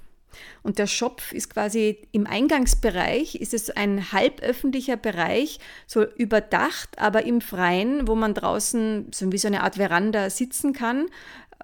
Und 0.63 0.79
der 0.79 0.87
Schopf 0.87 1.31
ist 1.31 1.49
quasi 1.51 2.07
im 2.11 2.25
Eingangsbereich, 2.25 3.35
ist 3.35 3.53
es 3.53 3.69
ein 3.69 4.11
halböffentlicher 4.11 4.97
Bereich, 4.97 5.59
so 5.85 6.03
überdacht, 6.03 6.97
aber 6.97 7.25
im 7.25 7.41
Freien, 7.41 8.07
wo 8.07 8.15
man 8.15 8.33
draußen 8.33 9.07
so 9.13 9.31
wie 9.31 9.37
so 9.37 9.47
eine 9.47 9.61
Art 9.61 9.75
Veranda 9.75 10.29
sitzen 10.29 10.73
kann 10.73 11.07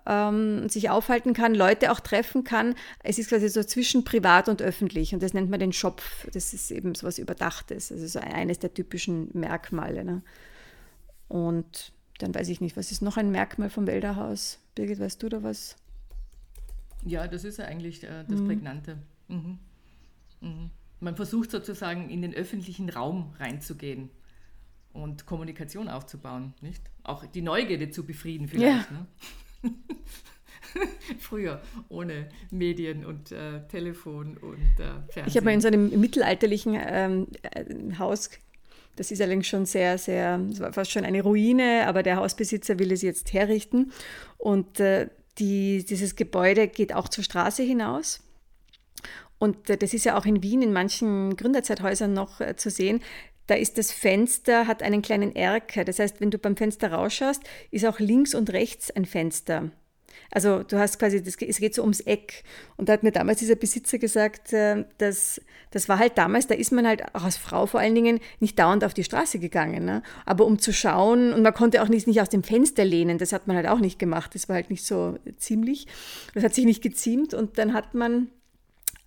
ähm, 0.05 0.69
sich 0.69 0.89
aufhalten 0.89 1.33
kann, 1.33 1.55
Leute 1.55 1.91
auch 1.91 1.99
treffen 1.99 2.43
kann. 2.43 2.75
Es 3.03 3.19
ist 3.19 3.29
quasi 3.29 3.49
so 3.49 3.63
zwischen 3.63 4.03
privat 4.03 4.49
und 4.49 4.61
öffentlich 4.61 5.13
und 5.13 5.23
das 5.23 5.33
nennt 5.33 5.49
man 5.49 5.59
den 5.59 5.73
Schopf. 5.73 6.27
Das 6.33 6.53
ist 6.53 6.71
eben 6.71 6.95
so 6.95 7.07
was 7.07 7.19
Überdachtes, 7.19 7.91
also 7.91 8.07
so 8.07 8.19
eines 8.19 8.59
der 8.59 8.73
typischen 8.73 9.29
Merkmale. 9.33 10.03
Ne? 10.03 10.21
Und 11.27 11.93
dann 12.19 12.35
weiß 12.35 12.49
ich 12.49 12.61
nicht, 12.61 12.75
was 12.75 12.91
ist 12.91 13.01
noch 13.01 13.17
ein 13.17 13.31
Merkmal 13.31 13.69
vom 13.69 13.87
Wälderhaus? 13.87 14.59
Birgit, 14.75 14.99
weißt 14.99 15.21
du 15.23 15.29
da 15.29 15.43
was? 15.43 15.75
Ja, 17.05 17.27
das 17.27 17.43
ist 17.43 17.57
ja 17.57 17.65
eigentlich 17.65 18.03
äh, 18.03 18.25
das 18.27 18.39
mhm. 18.41 18.47
Prägnante. 18.47 18.97
Mhm. 19.27 19.59
Mhm. 20.41 20.69
Man 20.99 21.15
versucht 21.15 21.51
sozusagen 21.51 22.09
in 22.09 22.21
den 22.21 22.33
öffentlichen 22.33 22.89
Raum 22.89 23.33
reinzugehen 23.39 24.09
und 24.91 25.25
Kommunikation 25.25 25.87
aufzubauen, 25.87 26.53
nicht? 26.61 26.83
Auch 27.03 27.25
die 27.25 27.41
Neugierde 27.41 27.89
zu 27.89 28.05
befrieden 28.05 28.47
vielleicht. 28.47 28.91
Ja. 28.91 28.97
Ne? 28.97 29.05
Früher 31.19 31.61
ohne 31.89 32.29
Medien 32.51 33.05
und 33.05 33.31
äh, 33.31 33.67
Telefon 33.67 34.37
und 34.37 34.57
äh, 34.77 35.11
Fernsehen. 35.11 35.27
Ich 35.27 35.35
habe 35.35 35.45
mal 35.45 35.53
in 35.53 35.61
so 35.61 35.67
einem 35.67 35.99
mittelalterlichen 35.99 36.77
ähm, 36.79 37.27
äh, 37.41 37.97
Haus, 37.97 38.29
das 38.95 39.11
ist 39.11 39.21
allerdings 39.21 39.47
schon 39.47 39.65
sehr, 39.65 39.97
sehr, 39.97 40.39
fast 40.73 40.91
schon 40.91 41.05
eine 41.05 41.23
Ruine, 41.23 41.87
aber 41.87 42.03
der 42.03 42.17
Hausbesitzer 42.17 42.79
will 42.79 42.91
es 42.91 43.01
jetzt 43.01 43.31
herrichten. 43.33 43.93
Und 44.37 44.79
äh, 44.81 45.07
die, 45.37 45.85
dieses 45.85 46.17
Gebäude 46.17 46.67
geht 46.67 46.93
auch 46.93 47.07
zur 47.07 47.23
Straße 47.23 47.63
hinaus. 47.63 48.21
Und 49.37 49.69
äh, 49.69 49.77
das 49.77 49.93
ist 49.93 50.03
ja 50.03 50.17
auch 50.17 50.25
in 50.25 50.43
Wien 50.43 50.61
in 50.61 50.73
manchen 50.73 51.37
Gründerzeithäusern 51.37 52.13
noch 52.13 52.41
äh, 52.41 52.57
zu 52.57 52.69
sehen 52.69 53.01
da 53.49 53.55
ist 53.55 53.77
das 53.77 53.91
Fenster, 53.91 54.67
hat 54.67 54.83
einen 54.83 55.01
kleinen 55.01 55.35
Erker. 55.35 55.83
Das 55.83 55.99
heißt, 55.99 56.21
wenn 56.21 56.31
du 56.31 56.37
beim 56.37 56.55
Fenster 56.55 56.91
rausschaust, 56.91 57.41
ist 57.71 57.85
auch 57.85 57.99
links 57.99 58.35
und 58.35 58.51
rechts 58.51 58.91
ein 58.91 59.05
Fenster. 59.05 59.71
Also 60.31 60.61
du 60.61 60.77
hast 60.77 60.99
quasi, 60.99 61.23
das, 61.23 61.35
es 61.35 61.59
geht 61.59 61.73
so 61.73 61.81
ums 61.81 62.01
Eck. 62.01 62.43
Und 62.77 62.89
da 62.89 62.93
hat 62.93 63.03
mir 63.03 63.11
damals 63.11 63.39
dieser 63.39 63.55
Besitzer 63.55 63.97
gesagt, 63.97 64.53
äh, 64.53 64.85
dass 64.99 65.41
das 65.71 65.87
war 65.87 65.99
halt 65.99 66.17
damals, 66.17 66.47
da 66.47 66.55
ist 66.55 66.71
man 66.71 66.87
halt 66.87 67.15
auch 67.15 67.23
als 67.23 67.37
Frau 67.37 67.65
vor 67.65 67.79
allen 67.79 67.95
Dingen 67.95 68.19
nicht 68.39 68.57
dauernd 68.57 68.83
auf 68.83 68.93
die 68.93 69.03
Straße 69.03 69.39
gegangen. 69.39 69.85
Ne? 69.85 70.03
Aber 70.25 70.45
um 70.45 70.59
zu 70.59 70.73
schauen, 70.73 71.33
und 71.33 71.41
man 71.41 71.53
konnte 71.53 71.81
auch 71.81 71.89
nicht, 71.89 72.07
nicht 72.07 72.21
aus 72.21 72.29
dem 72.29 72.43
Fenster 72.43 72.85
lehnen, 72.85 73.17
das 73.17 73.33
hat 73.33 73.47
man 73.47 73.55
halt 73.55 73.67
auch 73.67 73.79
nicht 73.79 73.99
gemacht. 73.99 74.35
Das 74.35 74.49
war 74.49 74.55
halt 74.55 74.69
nicht 74.69 74.83
so 74.83 75.17
ziemlich. 75.37 75.87
Das 76.33 76.43
hat 76.43 76.53
sich 76.53 76.65
nicht 76.65 76.81
geziemt. 76.81 77.33
Und 77.33 77.57
dann 77.57 77.73
hat 77.73 77.93
man 77.93 78.29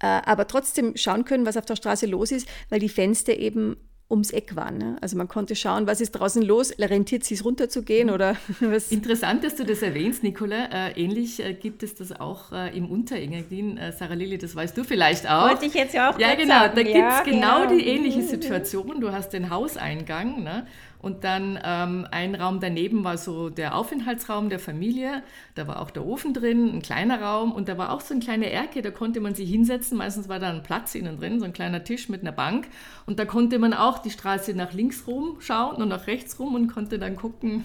äh, 0.00 0.06
aber 0.06 0.46
trotzdem 0.48 0.96
schauen 0.96 1.24
können, 1.24 1.46
was 1.46 1.56
auf 1.56 1.66
der 1.66 1.76
Straße 1.76 2.06
los 2.06 2.32
ist, 2.32 2.48
weil 2.68 2.80
die 2.80 2.88
Fenster 2.88 3.36
eben 3.36 3.76
ums 4.12 4.30
Eck 4.30 4.54
waren. 4.54 4.78
Ne? 4.78 4.96
Also 5.00 5.16
man 5.16 5.26
konnte 5.26 5.56
schauen, 5.56 5.86
was 5.88 6.00
ist 6.00 6.12
draußen 6.12 6.42
los, 6.42 6.72
rentiert 6.78 7.22
es 7.22 7.28
sich 7.28 7.44
runterzugehen 7.44 8.10
oder 8.10 8.36
was? 8.60 8.92
Interessant, 8.92 9.42
dass 9.42 9.56
du 9.56 9.64
das 9.64 9.82
erwähnst, 9.82 10.22
Nicola. 10.22 10.66
Äh, 10.66 10.92
ähnlich 11.02 11.44
äh, 11.44 11.54
gibt 11.54 11.82
es 11.82 11.96
das 11.96 12.12
auch 12.20 12.52
äh, 12.52 12.76
im 12.76 12.88
Unterengadin. 12.90 13.80
Sarah 13.98 14.14
Lili, 14.14 14.38
das 14.38 14.54
weißt 14.54 14.76
du 14.76 14.84
vielleicht 14.84 15.28
auch. 15.28 15.48
Wollte 15.48 15.66
ich 15.66 15.74
jetzt 15.74 15.98
auch 15.98 16.18
Ja, 16.18 16.34
genau, 16.34 16.54
sagen. 16.54 16.72
da 16.76 16.82
gibt 16.82 16.94
es 16.94 17.00
ja, 17.02 17.22
genau, 17.24 17.60
genau 17.62 17.74
die 17.74 17.86
ähnliche 17.86 18.22
Situation. 18.22 19.00
Du 19.00 19.10
hast 19.10 19.30
den 19.30 19.50
Hauseingang 19.50 20.42
ne? 20.42 20.66
und 21.00 21.24
dann 21.24 21.58
ähm, 21.64 22.06
ein 22.10 22.34
Raum 22.34 22.60
daneben 22.60 23.02
war 23.04 23.18
so 23.18 23.50
der 23.50 23.74
Aufenthaltsraum 23.76 24.48
der 24.50 24.58
Familie. 24.60 25.22
Da 25.56 25.66
war 25.66 25.80
auch 25.82 25.90
der 25.90 26.04
Ofen 26.06 26.32
drin, 26.32 26.76
ein 26.76 26.82
kleiner 26.82 27.20
Raum 27.20 27.52
und 27.52 27.68
da 27.68 27.76
war 27.76 27.92
auch 27.92 28.00
so 28.00 28.14
eine 28.14 28.22
kleine 28.22 28.50
Erke, 28.50 28.82
da 28.82 28.90
konnte 28.90 29.20
man 29.20 29.34
sich 29.34 29.50
hinsetzen. 29.50 29.98
Meistens 29.98 30.28
war 30.28 30.38
da 30.38 30.48
ein 30.50 30.62
Platz 30.62 30.94
innen 30.94 31.18
drin, 31.18 31.40
so 31.40 31.44
ein 31.44 31.52
kleiner 31.52 31.82
Tisch 31.82 32.08
mit 32.08 32.20
einer 32.20 32.32
Bank. 32.32 32.68
Und 33.06 33.18
da 33.18 33.24
konnte 33.24 33.58
man 33.58 33.74
auch 33.74 33.98
die 34.02 34.10
Straße 34.10 34.54
nach 34.54 34.72
links 34.72 35.06
rum 35.06 35.36
schauen 35.40 35.76
und 35.76 35.88
nach 35.88 36.06
rechts 36.06 36.38
rum 36.38 36.54
und 36.54 36.68
konnte 36.72 36.98
dann 36.98 37.16
gucken, 37.16 37.64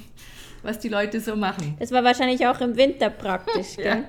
was 0.64 0.80
die 0.80 0.90
Leute 0.90 1.20
so 1.20 1.36
machen. 1.36 1.76
Das 1.80 1.92
war 1.92 2.04
wahrscheinlich 2.04 2.46
auch 2.48 2.60
im 2.62 2.76
Winter 2.78 3.10
praktisch, 3.10 3.76
Ja. 3.78 3.96
gell? 3.96 4.04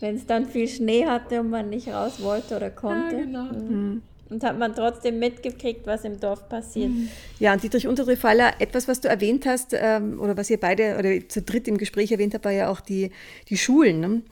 wenn 0.00 0.16
es 0.16 0.26
dann 0.26 0.46
viel 0.46 0.68
Schnee 0.68 1.06
hatte 1.06 1.40
und 1.40 1.48
man 1.50 1.70
nicht 1.70 1.88
raus 1.88 2.20
wollte 2.20 2.56
oder 2.56 2.70
konnte. 2.70 3.16
Ja, 3.16 3.22
genau. 3.22 3.44
Mhm. 3.44 4.02
Und 4.28 4.42
hat 4.42 4.58
man 4.58 4.74
trotzdem 4.74 5.18
mitgekriegt, 5.20 5.86
was 5.86 6.04
im 6.04 6.18
Dorf 6.18 6.48
passiert. 6.48 6.90
Ja, 7.38 7.52
und 7.52 7.62
Dietrich 7.62 7.86
Untertrefaller, 7.86 8.54
etwas, 8.58 8.88
was 8.88 9.00
du 9.00 9.08
erwähnt 9.08 9.46
hast, 9.46 9.72
ähm, 9.72 10.18
oder 10.20 10.36
was 10.36 10.50
ihr 10.50 10.58
beide 10.58 10.96
oder 10.98 11.28
zu 11.28 11.40
dritt 11.42 11.68
im 11.68 11.78
Gespräch 11.78 12.10
erwähnt 12.10 12.34
habt, 12.34 12.44
war 12.44 12.52
ja 12.52 12.68
auch 12.68 12.80
die, 12.80 13.10
die 13.48 13.56
Schulen, 13.56 14.00
ne, 14.00 14.22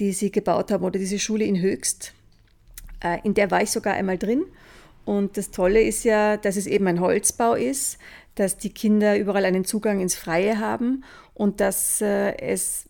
die 0.00 0.12
sie 0.12 0.32
gebaut 0.32 0.72
haben, 0.72 0.84
oder 0.84 0.98
diese 0.98 1.18
Schule 1.20 1.44
in 1.44 1.60
Höchst. 1.60 2.12
Äh, 3.02 3.18
in 3.22 3.34
der 3.34 3.50
war 3.52 3.62
ich 3.62 3.70
sogar 3.70 3.94
einmal 3.94 4.18
drin. 4.18 4.44
Und 5.06 5.36
das 5.38 5.52
Tolle 5.52 5.80
ist 5.80 6.04
ja, 6.04 6.36
dass 6.36 6.56
es 6.56 6.66
eben 6.66 6.86
ein 6.88 7.00
Holzbau 7.00 7.54
ist, 7.54 7.96
dass 8.34 8.58
die 8.58 8.70
Kinder 8.70 9.16
überall 9.16 9.46
einen 9.46 9.64
Zugang 9.64 10.00
ins 10.00 10.16
Freie 10.16 10.58
haben 10.58 11.04
und 11.32 11.60
dass 11.60 12.02
äh, 12.02 12.36
es 12.38 12.85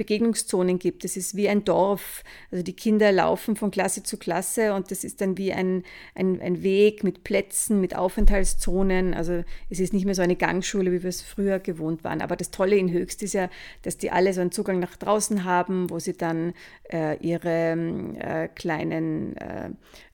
Begegnungszonen 0.00 0.78
gibt. 0.78 1.04
Es 1.04 1.18
ist 1.18 1.36
wie 1.36 1.50
ein 1.50 1.62
Dorf. 1.62 2.24
Also 2.50 2.64
die 2.64 2.72
Kinder 2.72 3.12
laufen 3.12 3.54
von 3.54 3.70
Klasse 3.70 4.02
zu 4.02 4.16
Klasse 4.16 4.72
und 4.72 4.90
das 4.90 5.04
ist 5.04 5.20
dann 5.20 5.36
wie 5.36 5.52
ein, 5.52 5.82
ein, 6.14 6.40
ein 6.40 6.62
Weg 6.62 7.04
mit 7.04 7.22
Plätzen, 7.22 7.82
mit 7.82 7.94
Aufenthaltszonen. 7.94 9.12
Also 9.12 9.44
es 9.68 9.78
ist 9.78 9.92
nicht 9.92 10.06
mehr 10.06 10.14
so 10.14 10.22
eine 10.22 10.36
Gangschule, 10.36 10.90
wie 10.90 11.02
wir 11.02 11.10
es 11.10 11.20
früher 11.20 11.58
gewohnt 11.58 12.02
waren. 12.02 12.22
Aber 12.22 12.36
das 12.36 12.50
Tolle 12.50 12.76
in 12.76 12.90
Höchst 12.90 13.22
ist 13.22 13.34
ja, 13.34 13.50
dass 13.82 13.98
die 13.98 14.10
alle 14.10 14.32
so 14.32 14.40
einen 14.40 14.52
Zugang 14.52 14.78
nach 14.78 14.96
draußen 14.96 15.44
haben, 15.44 15.90
wo 15.90 15.98
sie 15.98 16.16
dann 16.16 16.54
äh, 16.90 17.18
ihre 17.18 17.72
äh, 18.18 18.48
kleinen 18.48 19.36
äh, 19.36 19.68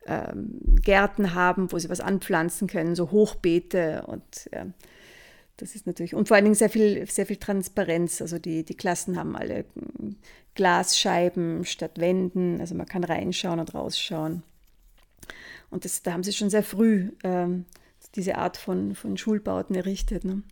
ähm, 0.09 0.59
Gärten 0.83 1.33
haben, 1.33 1.71
wo 1.71 1.79
sie 1.79 1.89
was 1.89 2.01
anpflanzen 2.01 2.67
können, 2.67 2.97
so 2.97 3.13
Hochbeete 3.13 4.03
und 4.09 4.51
das 5.57 5.75
ist 5.75 5.87
natürlich, 5.87 6.15
und 6.15 6.29
vor 6.29 6.37
allen 6.37 6.45
Dingen 6.45 6.55
sehr 6.55 6.71
viel, 6.71 7.07
sehr 7.07 7.27
viel 7.27 7.37
Transparenz. 7.37 8.21
Also 8.21 8.39
die, 8.39 8.65
die 8.65 8.77
Klassen 8.77 9.17
haben 9.17 9.37
alle 9.37 9.65
mm, 9.75 10.11
Glasscheiben 10.55 11.65
statt 11.65 11.99
Wänden, 11.99 12.61
also 12.61 12.75
man 12.75 12.87
kann 12.87 13.05
reinschauen 13.05 13.61
und 13.61 13.75
rausschauen. 13.75 14.43
Und 15.71 15.85
das, 15.85 16.03
da 16.03 16.13
haben 16.13 16.23
sie 16.23 16.33
schon 16.33 16.51
sehr 16.51 16.63
früh 16.63 17.11
ähm, 17.25 17.65
diese 18.15 18.37
Art 18.37 18.57
von, 18.57 18.95
von 18.95 19.17
Schulbauten 19.17 19.75
errichtet. 19.75 20.25
Ne? 20.25 20.43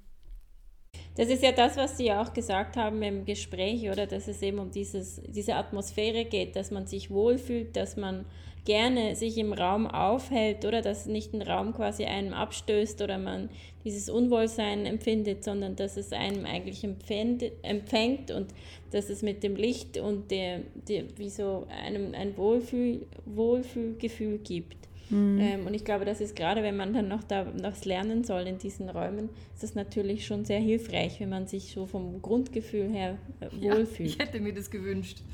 Das 1.16 1.28
ist 1.28 1.44
ja 1.44 1.52
das, 1.52 1.76
was 1.76 1.97
Sie 1.97 2.12
auch 2.12 2.33
gesagt 2.33 2.76
haben 2.76 3.00
im 3.02 3.25
Gespräch, 3.25 3.88
oder? 3.88 4.06
Dass 4.06 4.26
es 4.26 4.42
eben 4.42 4.59
um 4.59 4.73
dieses, 4.73 5.23
diese 5.28 5.54
Atmosphäre 5.54 6.25
geht, 6.25 6.56
dass 6.56 6.73
man 6.73 6.87
sich 6.87 7.11
wohlfühlt, 7.11 7.76
dass 7.76 7.97
man 7.97 8.25
gerne 8.64 9.14
sich 9.14 9.38
im 9.38 9.52
Raum 9.52 9.87
aufhält, 9.87 10.64
oder? 10.64 10.83
Dass 10.83 11.06
nicht 11.06 11.33
ein 11.33 11.42
Raum 11.42 11.73
quasi 11.73 12.04
einem 12.04 12.33
abstößt 12.33 13.00
oder 13.02 13.18
man 13.18 13.49
dieses 13.85 14.09
Unwohlsein 14.09 14.87
empfindet, 14.87 15.44
sondern 15.44 15.76
dass 15.76 15.97
es 15.97 16.12
einem 16.12 16.47
eigentlich 16.47 16.83
empfängt, 16.83 17.44
empfängt 17.62 18.33
und 18.33 18.49
dass 18.90 19.09
es 19.09 19.23
mit 19.23 19.42
dem 19.44 19.54
Licht 19.54 19.99
und 19.99 20.30
der, 20.30 20.62
der 20.88 21.04
wie 21.16 21.30
so 21.30 21.66
einem 21.68 22.14
ein 22.14 22.37
Wohlfühl, 22.37 23.06
Wohlfühlgefühl 23.27 24.38
gibt. 24.38 24.88
Ähm, 25.14 25.66
und 25.66 25.74
ich 25.74 25.85
glaube, 25.85 26.05
das 26.05 26.20
ist 26.20 26.35
gerade, 26.35 26.62
wenn 26.62 26.77
man 26.77 26.92
dann 26.92 27.09
noch 27.09 27.22
da 27.22 27.46
was 27.62 27.85
lernen 27.85 28.24
soll 28.24 28.42
in 28.42 28.59
diesen 28.59 28.88
Räumen, 28.88 29.29
ist 29.55 29.62
das 29.62 29.74
natürlich 29.74 30.27
schon 30.27 30.44
sehr 30.44 30.59
hilfreich, 30.61 31.20
wenn 31.20 31.29
man 31.29 31.46
sich 31.46 31.72
so 31.72 31.87
vom 31.87 32.20
Grundgefühl 32.20 32.88
her 32.90 33.18
äh, 33.40 33.46
Ja, 33.61 33.77
wohlfühlt. 33.77 34.11
ich 34.11 34.18
hätte 34.18 34.40
mir 34.40 34.53
das 34.53 34.70
gewünscht. 34.70 35.18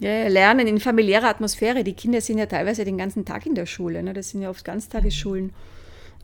Ja, 0.00 0.26
lernen 0.28 0.66
in 0.66 0.80
familiärer 0.80 1.28
Atmosphäre. 1.28 1.84
Die 1.84 1.92
Kinder 1.94 2.20
sind 2.20 2.38
ja 2.38 2.46
teilweise 2.46 2.84
den 2.84 2.98
ganzen 2.98 3.24
Tag 3.24 3.46
in 3.46 3.54
der 3.54 3.64
Schule. 3.64 4.02
Ne? 4.02 4.12
Das 4.12 4.30
sind 4.30 4.42
ja 4.42 4.50
oft 4.50 4.64
Ganztagesschulen. 4.64 5.52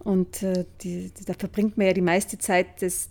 Und 0.03 0.43
äh, 0.43 0.65
die, 0.83 1.13
da 1.25 1.35
verbringt 1.35 1.79
man 1.79 1.87
ja 1.87 1.93
die 1.93 2.01
meiste 2.01 2.37
Zeit 2.37 2.83
des, 2.83 3.11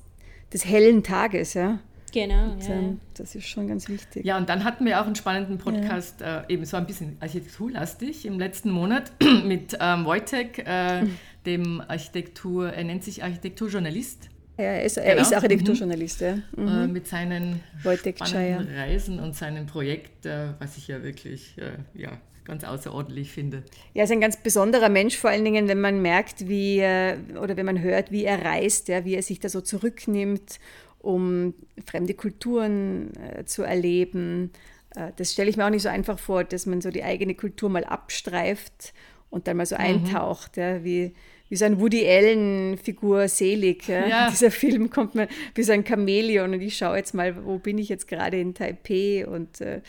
des 0.52 0.66
hellen 0.66 1.02
Tages. 1.02 1.54
Ja? 1.54 1.80
Genau, 2.12 2.52
Und, 2.54 2.64
ja, 2.64 2.70
ja. 2.70 2.76
ähm, 2.76 3.00
das 3.16 3.36
ist 3.36 3.48
schon 3.48 3.68
ganz 3.68 3.88
wichtig. 3.90 4.26
Ja, 4.26 4.38
und 4.38 4.50
dann 4.50 4.64
hatten 4.64 4.86
wir 4.86 5.02
auch 5.02 5.06
einen 5.06 5.16
spannenden 5.16 5.58
Podcast, 5.58 6.22
äh, 6.22 6.42
eben 6.50 6.66
so 6.66 6.78
ein 6.78 6.86
bisschen 6.88 7.18
architekturlastig 7.20 8.26
im 8.26 8.40
letzten 8.40 8.72
Monat 8.72 9.12
mit 9.46 9.78
ähm, 9.80 10.06
Wojtek, 10.06 10.60
äh, 10.68 11.04
dem 11.46 11.82
Architektur, 11.88 12.72
er 12.72 12.84
nennt 12.84 13.04
sich 13.04 13.24
Architekturjournalist, 13.24 14.30
Ja, 14.58 14.66
er 14.66 14.84
ist, 14.84 14.98
er 14.98 15.16
Genau. 15.16 15.22
ist 15.22 15.34
Architekturjournalist. 15.34 16.22
Ja. 16.22 16.38
Mhm. 16.56 16.68
äh, 16.68 16.88
mit 16.88 17.08
seinen 17.08 17.62
Wojtek 17.84 18.18
spannenden 18.18 18.68
Chaya. 18.68 18.82
Reisen 18.82 19.20
und 19.20 19.36
seinem 19.36 19.66
Projekt, 19.66 20.26
äh, 20.26 20.50
was 20.60 20.78
ich 20.78 20.88
ja 20.90 21.02
wirklich 21.04 21.56
äh, 21.58 21.72
ja, 22.00 22.12
ganz 22.44 22.64
außerordentlich 22.64 23.32
finde. 23.32 23.58
Ja, 23.94 24.02
er 24.02 24.04
ist 24.06 24.12
ein 24.12 24.22
ganz 24.22 24.38
besonderer 24.38 24.90
Mensch, 24.90 25.16
vor 25.18 25.30
allen 25.30 25.46
Dingen, 25.46 25.68
wenn 25.68 25.80
man 25.80 26.02
merkt, 26.02 26.48
wie 26.50 26.80
äh, 26.80 27.16
oder 27.42 27.56
wenn 27.58 27.66
man 27.66 27.80
hört, 27.82 28.12
wie 28.12 28.26
er 28.26 28.44
reist, 28.44 28.88
ja, 28.90 29.06
wie 29.06 29.16
er 29.16 29.22
sich 29.24 29.40
da 29.40 29.48
so 29.50 29.62
zurücknimmt, 29.62 30.60
um 31.00 31.54
fremde 31.86 32.14
Kulturen 32.14 33.12
äh, 33.16 33.46
zu 33.46 33.64
erleben. 33.64 34.52
Äh, 34.96 35.12
das 35.16 35.34
stelle 35.34 35.50
ich 35.50 35.58
mir 35.58 35.66
auch 35.66 35.70
nicht 35.72 35.84
so 35.84 35.90
einfach 35.90 36.20
vor, 36.20 36.44
dass 36.44 36.66
man 36.66 36.82
so 36.82 36.92
die 36.92 37.04
eigene 37.04 37.36
Kultur 37.36 37.70
mal 37.70 37.84
abstreift 37.86 38.94
und 39.30 39.48
dann 39.48 39.58
mal 39.58 39.66
so 39.66 39.76
eintaucht, 39.76 40.58
ja, 40.58 40.84
wie, 40.84 41.14
wie 41.50 41.56
so 41.56 41.66
ein 41.66 41.80
Woody 41.80 42.08
Allen-Figur 42.08 43.28
selig. 43.28 43.88
Ja. 43.88 44.08
Ja. 44.08 44.30
Dieser 44.32 44.52
Film 44.52 44.90
kommt 44.90 45.16
mir 45.16 45.28
wie 45.56 45.64
so 45.64 45.72
ein 45.72 45.86
Chamäleon 45.86 46.54
und 46.54 46.62
ich 46.62 46.76
schaue 46.76 46.98
jetzt 46.98 47.14
mal, 47.14 47.46
wo 47.46 47.60
bin 47.60 47.78
ich 47.78 47.90
jetzt 47.90 48.08
gerade 48.08 48.40
in 48.40 48.54
Taipei 48.54 49.28
und 49.28 49.62
äh, 49.62 49.82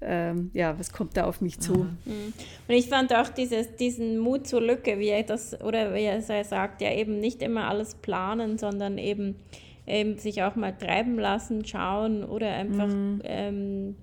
ähm, 0.00 0.50
ja, 0.52 0.78
was 0.78 0.92
kommt 0.92 1.16
da 1.16 1.24
auf 1.24 1.40
mich 1.40 1.58
zu. 1.60 1.72
Und 2.04 2.34
ich 2.68 2.88
fand 2.88 3.14
auch 3.14 3.28
dieses, 3.28 3.76
diesen 3.76 4.18
Mut 4.18 4.46
zur 4.46 4.60
Lücke, 4.60 4.98
wie 4.98 5.08
er 5.08 5.22
das, 5.22 5.58
oder 5.62 5.94
wie 5.94 6.02
er 6.02 6.18
es 6.18 6.48
sagt, 6.48 6.82
ja 6.82 6.92
eben 6.92 7.18
nicht 7.18 7.42
immer 7.42 7.68
alles 7.68 7.94
planen, 7.94 8.58
sondern 8.58 8.98
eben, 8.98 9.36
eben 9.86 10.18
sich 10.18 10.42
auch 10.42 10.54
mal 10.56 10.72
treiben 10.76 11.18
lassen, 11.18 11.64
schauen 11.64 12.24
oder 12.24 12.52
einfach 12.52 12.88
ähm, 13.24 13.96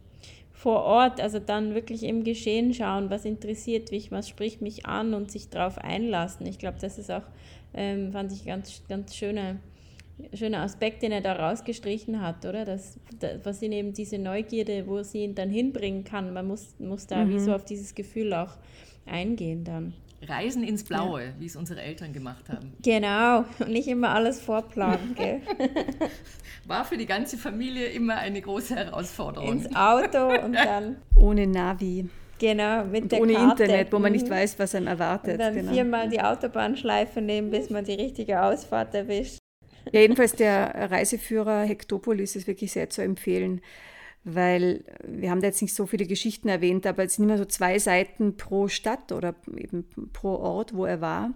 vor 0.52 0.84
Ort, 0.84 1.22
also 1.22 1.40
dann 1.40 1.74
wirklich 1.74 2.04
im 2.04 2.24
Geschehen 2.26 2.74
schauen, 2.74 3.10
was 3.10 3.24
interessiert 3.24 3.92
mich, 3.92 4.12
was 4.12 4.28
spricht 4.28 4.62
mich 4.62 4.86
an 4.86 5.14
und 5.14 5.32
sich 5.32 5.50
darauf 5.50 5.78
einlassen. 5.78 6.46
Ich 6.46 6.60
glaube, 6.60 6.78
das 6.82 6.98
ist 6.98 7.10
auch, 7.10 7.24
ähm, 7.74 8.12
fand 8.12 8.34
ich 8.34 8.46
ganz, 8.46 8.84
ganz 8.90 9.16
schöner, 9.16 9.56
schöner 10.34 10.60
Aspekt, 10.64 11.02
den 11.02 11.14
er 11.14 11.22
da 11.22 11.32
rausgestrichen 11.34 12.22
hat, 12.22 12.46
oder? 12.46 12.66
Das, 12.66 13.00
da- 13.20 13.40
was 13.46 13.62
ihn 13.62 13.72
eben 13.72 13.94
diese 13.94 14.18
Neugierde, 14.18 14.86
wo 14.86 15.02
sie 15.02 15.20
ihn 15.24 15.34
dann 15.34 15.50
hinbringen 15.50 16.04
kann. 16.04 16.34
Man 16.34 16.46
muss, 16.48 16.76
muss 16.78 17.08
da 17.08 17.30
wie 17.30 17.40
so 17.40 17.54
auf 17.54 17.64
dieses 17.64 17.96
Gefühl 17.96 18.34
auch 18.34 18.58
eingehen 19.06 19.64
dann. 19.64 19.94
Reisen 20.28 20.64
ins 20.64 20.84
Blaue, 20.84 21.34
wie 21.40 21.46
es 21.46 21.56
unsere 21.56 21.82
Eltern 21.82 22.12
gemacht 22.14 22.50
haben. 22.50 22.74
Genau, 22.84 23.46
und 23.60 23.70
nicht 23.70 23.88
immer 23.88 24.10
alles 24.10 24.40
vorplanen, 24.42 25.16
gell? 25.16 25.42
War 26.66 26.84
für 26.86 26.98
die 26.98 27.06
ganze 27.06 27.38
Familie 27.38 27.86
immer 27.88 28.18
eine 28.18 28.42
große 28.42 28.76
Herausforderung. 28.76 29.52
Ins 29.64 29.76
Auto 29.76 30.28
und 30.44 30.54
dann, 30.66 30.98
Ohne 31.16 31.48
Navi 31.48 32.10
genau, 32.38 32.86
mit 32.86 33.04
und 33.04 33.12
der 33.14 33.22
ohne 33.22 33.34
Karte. 33.34 33.64
Internet, 33.64 33.94
wo 33.94 34.00
man 34.00 34.12
nicht 34.12 34.28
Mhm. 34.28 34.32
weiß, 34.32 34.60
was 34.60 34.76
einem 34.76 34.88
erwartet. 34.88 35.34
Und 35.34 35.40
dann 35.40 35.54
genau. 35.56 35.72
viermal 35.72 36.10
die 36.10 36.22
Autobahnschleife 36.22 37.22
nehmen, 37.22 37.50
bis 37.50 37.70
man 37.70 37.86
die 37.86 37.94
richtige 37.94 38.42
Ausfahrt 38.44 38.94
erwischt. 38.94 39.38
Ja, 39.92 40.02
jedenfalls 40.02 40.34
der 40.34 40.92
Reiseführer 40.92 41.64
Hektopolis 41.64 42.36
ist 42.36 42.46
wirklich 42.46 42.72
sehr 42.74 42.90
zu 42.90 43.02
empfehlen, 43.02 43.62
weil 44.24 44.84
wir 45.06 45.32
haben 45.32 45.42
da 45.42 45.48
jetzt 45.48 45.62
nicht 45.62 45.74
so 45.74 45.86
viele 45.86 46.06
Geschichten 46.06 46.50
erwähnt, 46.50 46.86
aber 46.86 47.04
es 47.04 47.16
sind 47.16 47.26
immer 47.26 47.38
so 47.38 47.46
zwei 47.46 47.80
Seiten 47.80 48.38
pro 48.38 48.68
Stadt 48.68 49.12
oder 49.12 49.36
eben 49.56 49.86
pro 50.14 50.36
Ort, 50.36 50.74
wo 50.76 50.86
er 50.86 51.02
war. 51.02 51.34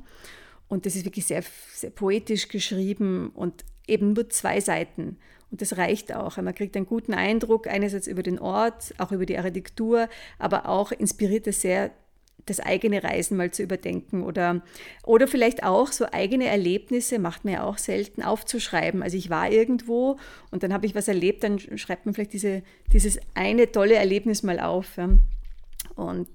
Und 0.68 0.86
das 0.86 0.96
ist 0.96 1.06
wirklich 1.06 1.26
sehr, 1.26 1.44
sehr 1.74 1.92
poetisch 1.92 2.48
geschrieben 2.48 3.30
und 3.30 3.64
eben 3.88 4.14
nur 4.14 4.30
zwei 4.30 4.60
Seiten. 4.60 5.18
Und 5.52 5.62
das 5.62 5.78
reicht 5.78 6.16
auch. 6.16 6.38
Man 6.38 6.56
kriegt 6.56 6.76
einen 6.76 6.88
guten 6.88 7.14
Eindruck, 7.14 7.68
einerseits 7.68 8.08
über 8.08 8.24
den 8.24 8.40
Ort, 8.40 8.94
auch 8.98 9.12
über 9.12 9.26
die 9.26 9.38
Architektur, 9.38 10.10
aber 10.40 10.68
auch 10.68 10.92
inspiriert 10.92 11.46
es 11.46 11.62
sehr, 11.62 11.92
das 12.46 12.60
eigene 12.60 13.04
Reisen 13.04 13.38
mal 13.38 13.52
zu 13.52 13.64
überdenken 13.64 14.24
oder, 14.24 14.62
oder 15.06 15.28
vielleicht 15.28 15.64
auch 15.64 15.92
so 15.92 16.06
eigene 16.12 16.46
Erlebnisse, 16.46 17.20
macht 17.20 17.46
man 17.46 17.54
ja 17.54 17.64
auch 17.64 17.78
selten, 17.78 18.22
aufzuschreiben. 18.22 19.02
Also 19.02 19.18
ich 19.18 19.30
war 19.30 19.50
irgendwo 19.50 20.18
und 20.52 20.64
dann 20.64 20.74
habe 20.74 20.86
ich 20.86 20.96
was 20.96 21.08
erlebt, 21.08 21.44
dann 21.44 21.60
schreibt 21.60 22.06
man 22.06 22.14
vielleicht 22.14 22.34
diese, 22.34 22.64
dieses 22.92 23.20
eine 23.34 23.72
tolle 23.72 23.96
Erlebnis 23.96 24.44
mal 24.44 24.60
auf. 24.60 24.98
Ja. 24.98 25.10
Und 25.96 26.30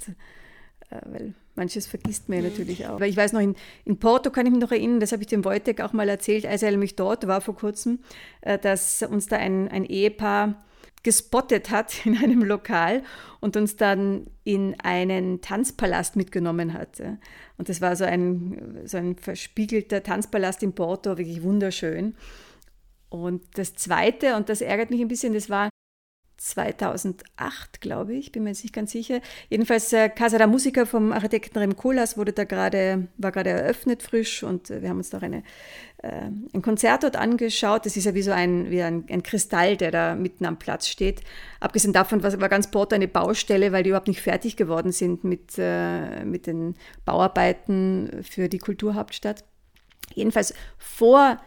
äh, 0.91 1.01
weil 1.05 1.35
manches 1.55 1.87
vergisst 1.87 2.29
man 2.29 2.39
ja 2.39 2.49
natürlich 2.49 2.87
auch. 2.87 3.01
Weil 3.01 3.11
ich 3.11 3.17
weiß 3.17 3.33
noch, 3.33 3.41
in, 3.41 3.55
in 3.85 3.99
Porto 3.99 4.31
kann 4.31 4.47
ich 4.47 4.53
mich 4.53 4.61
noch 4.63 4.73
erinnern, 4.73 5.01
das 5.01 5.13
habe 5.13 5.23
ich 5.23 5.29
dem 5.29 5.45
Wojtek 5.45 5.83
auch 5.83 5.93
mal 5.93 6.09
erzählt, 6.09 6.47
als 6.47 6.63
er 6.63 6.71
nämlich 6.71 6.97
dort 6.97 7.27
war 7.27 7.43
vor 7.43 7.55
kurzem, 7.55 7.99
äh, 8.41 8.59
dass 8.59 9.03
uns 9.03 9.27
da 9.27 9.37
ein, 9.37 9.69
ein 9.69 9.85
Ehepaar 9.85 10.65
gespottet 11.03 11.71
hat 11.71 11.95
in 12.07 12.17
einem 12.17 12.43
Lokal 12.43 13.03
und 13.41 13.57
uns 13.57 13.77
dann 13.77 14.27
in 14.45 14.79
einen 14.81 15.41
Tanzpalast 15.41 16.17
mitgenommen 16.17 16.73
hat. 16.73 17.01
Und 17.57 17.69
das 17.69 17.81
war 17.81 17.97
so 17.97 18.05
ein, 18.05 18.83
so 18.85 18.97
ein 18.97 19.17
verspiegelter 19.17 20.03
Tanzpalast 20.03 20.63
in 20.63 20.75
Porto, 20.75 21.11
wirklich 21.19 21.43
wunderschön. 21.43 22.15
Und 23.09 23.43
das 23.55 23.75
Zweite, 23.75 24.37
und 24.37 24.49
das 24.49 24.61
ärgert 24.61 24.91
mich 24.91 25.01
ein 25.01 25.09
bisschen, 25.09 25.33
das 25.33 25.49
war 25.49 25.71
2008, 26.39 27.81
glaube 27.81 28.15
ich, 28.15 28.31
bin 28.31 28.45
mir 28.45 28.51
jetzt 28.51 28.63
nicht 28.63 28.75
ganz 28.75 28.93
sicher. 28.93 29.21
Jedenfalls 29.51 29.93
äh, 29.93 30.09
Casa 30.09 30.39
da 30.39 30.47
Musica 30.47 30.87
vom 30.87 31.13
Architekten 31.13 31.59
Rem 31.59 31.77
Koolhaas 31.77 32.17
wurde 32.17 32.33
da 32.33 32.45
gerade, 32.45 33.09
war 33.19 33.33
gerade 33.33 33.51
eröffnet 33.51 34.03
frisch 34.03 34.45
und 34.45 34.71
äh, 34.71 34.81
wir 34.81 34.89
haben 34.89 34.99
uns 34.99 35.11
noch 35.13 35.23
eine, 35.23 35.43
äh, 35.99 36.31
ein 36.55 36.63
Konzert 36.63 37.03
dort 37.03 37.17
angeschaut. 37.17 37.87
Das 37.87 37.97
ist 37.97 38.05
ja 38.05 38.15
wie 38.15 38.23
so 38.23 38.31
ein, 38.31 38.71
wie 38.71 38.83
ein, 38.83 39.05
ein 39.11 39.25
Kristall, 39.25 39.77
der 39.77 39.91
da 39.91 40.15
mitten 40.15 40.47
am 40.47 40.59
Platz 40.59 40.87
steht. 40.87 41.23
Abgesehen 41.59 41.93
davon 41.93 42.23
war, 42.23 42.41
war 42.41 42.49
ganz 42.49 42.71
Porto 42.71 42.95
eine 42.95 43.09
Baustelle, 43.09 43.73
weil 43.73 43.83
die 43.83 43.91
überhaupt 43.91 44.09
nicht 44.09 44.23
fertig 44.23 44.57
geworden 44.57 44.93
sind 44.93 45.25
mit, 45.25 45.59
äh, 45.59 46.25
mit 46.25 46.47
den 46.47 46.77
Bauarbeiten 47.05 48.23
für 48.23 48.49
die 48.49 48.59
Kulturhauptstadt. 48.59 49.45
Jedenfalls 50.15 50.55
vor 50.79 51.39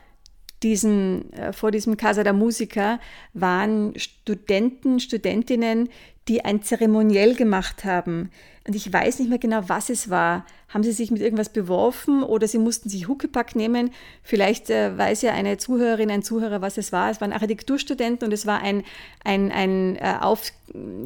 diesen, 0.64 1.34
äh, 1.34 1.54
vor 1.54 1.72
diesem 1.72 1.98
Casa 1.98 2.24
da 2.24 2.34
Musica 2.34 3.00
waren 3.34 3.94
Studenten, 3.98 5.00
Studentinnen, 5.00 5.90
die 6.28 6.46
ein 6.46 6.62
Zeremoniell 6.62 7.36
gemacht 7.36 7.84
haben. 7.84 8.30
Und 8.68 8.76
ich 8.76 8.94
weiß 8.94 9.20
nicht 9.20 9.30
mehr 9.30 9.40
genau, 9.40 9.64
was 9.68 9.90
es 9.90 10.10
war. 10.10 10.46
Haben 10.70 10.84
sie 10.84 10.92
sich 10.92 11.10
mit 11.10 11.22
irgendwas 11.22 11.50
beworfen 11.50 12.22
oder 12.24 12.48
sie 12.48 12.60
mussten 12.60 12.90
sich 12.90 13.08
Huckepack 13.08 13.56
nehmen? 13.56 13.90
Vielleicht 14.22 14.70
äh, 14.70 14.96
weiß 14.96 15.24
ja 15.24 15.34
eine 15.34 15.58
Zuhörerin, 15.58 16.12
ein 16.12 16.22
Zuhörer, 16.22 16.62
was 16.62 16.78
es 16.78 16.92
war. 16.92 17.10
Es 17.10 17.20
waren 17.20 17.34
Architekturstudenten 17.34 18.28
und 18.28 18.32
es 18.32 18.46
war 18.46 18.62
ein, 18.62 18.84
ein, 19.24 19.52
ein, 19.52 19.96
äh, 19.96 20.18
Auf, 20.22 20.52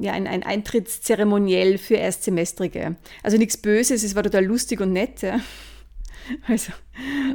ja, 0.02 0.12
ein, 0.12 0.28
ein 0.28 0.44
Eintrittszeremoniell 0.44 1.78
für 1.78 1.96
Erstsemestrige. 1.96 2.98
Also 3.24 3.38
nichts 3.38 3.58
Böses, 3.58 4.04
es 4.04 4.16
war 4.16 4.24
total 4.24 4.44
lustig 4.44 4.82
und 4.82 4.92
nett. 4.92 5.22
Ja. 5.22 5.40
Also, 6.48 6.72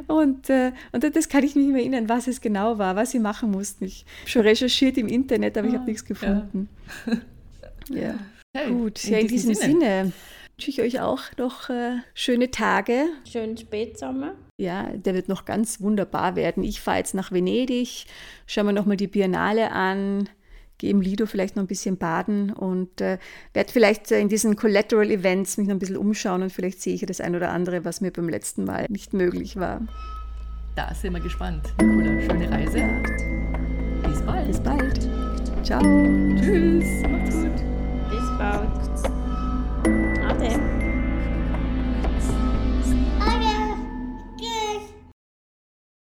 und, 0.07 0.51
äh, 0.51 0.73
und 0.93 1.05
das 1.15 1.29
kann 1.29 1.45
ich 1.45 1.55
mich 1.55 1.65
nicht 1.67 1.73
mehr 1.73 1.83
erinnern, 1.83 2.09
was 2.09 2.27
es 2.27 2.41
genau 2.41 2.79
war, 2.79 2.97
was 2.97 3.11
sie 3.11 3.19
machen 3.19 3.51
mussten. 3.51 3.85
Ich 3.85 4.05
habe 4.21 4.31
schon 4.31 4.43
recherchiert 4.43 4.99
im 4.99 5.09
Internet, 5.09 5.57
aber 5.57 5.69
ich 5.69 5.75
habe 5.75 5.85
ah, 5.85 5.87
nichts 5.87 6.05
gefunden. 6.05 6.69
Ja, 7.89 8.01
ja. 8.01 8.15
Hey, 8.53 8.69
gut. 8.69 9.05
In 9.05 9.13
ja, 9.13 9.19
in 9.21 9.29
diesem 9.29 9.55
Sinne, 9.55 9.73
Sinne 9.73 10.13
wünsche 10.57 10.71
ich 10.71 10.83
euch 10.83 11.01
auch 11.01 11.23
noch 11.39 11.71
äh, 11.71 11.99
schöne 12.15 12.51
Tage. 12.51 13.07
Schönen 13.25 13.57
Spätsommer. 13.57 14.35
Ja, 14.59 14.91
der 14.93 15.15
wird 15.15 15.29
noch 15.29 15.45
ganz 15.45 15.81
wunderbar 15.81 16.35
werden. 16.35 16.65
Ich 16.65 16.81
fahre 16.81 16.99
jetzt 16.99 17.15
nach 17.15 17.31
Venedig, 17.31 18.07
schauen 18.47 18.67
wir 18.67 18.73
nochmal 18.73 18.97
die 18.97 19.07
Biennale 19.07 19.71
an 19.71 20.29
gehe 20.81 20.91
im 20.91 21.01
Lido 21.01 21.27
vielleicht 21.27 21.57
noch 21.57 21.63
ein 21.63 21.69
bisschen 21.69 21.99
baden 21.99 22.51
und 22.53 23.01
äh, 23.01 23.19
werde 23.53 23.73
vielleicht 23.73 24.11
äh, 24.11 24.19
in 24.19 24.29
diesen 24.29 24.57
Collateral 24.57 25.11
Events 25.11 25.59
mich 25.59 25.69
noch 25.69 25.77
ein 25.77 25.79
bisschen 25.79 25.99
umschauen 25.99 26.43
und 26.43 26.53
vielleicht 26.53 26.81
sehe 26.83 26.95
ich 26.95 27.05
das 27.07 27.21
ein 27.21 27.37
oder 27.37 27.51
andere, 27.51 27.85
was 27.85 28.01
mir 28.01 28.11
beim 28.11 28.29
letzten 28.29 28.65
Mal 28.65 28.87
nicht 28.89 29.13
möglich 29.13 29.57
war. 29.57 29.83
Da 30.75 30.93
sind 30.95 31.13
wir 31.13 31.21
gespannt. 31.21 31.75
Nicola, 31.81 32.21
schöne 32.23 32.51
Reise. 32.51 32.79
Ja. 32.79 34.09
Bis 34.09 34.23
bald. 34.23 34.47
Bis 34.47 34.61
bald. 34.61 35.09
Ciao. 35.63 35.83
Tschüss. 36.41 37.03
Macht's 37.09 37.37
gut. 37.37 37.57
Bis 38.11 38.39
bald. 38.39 38.80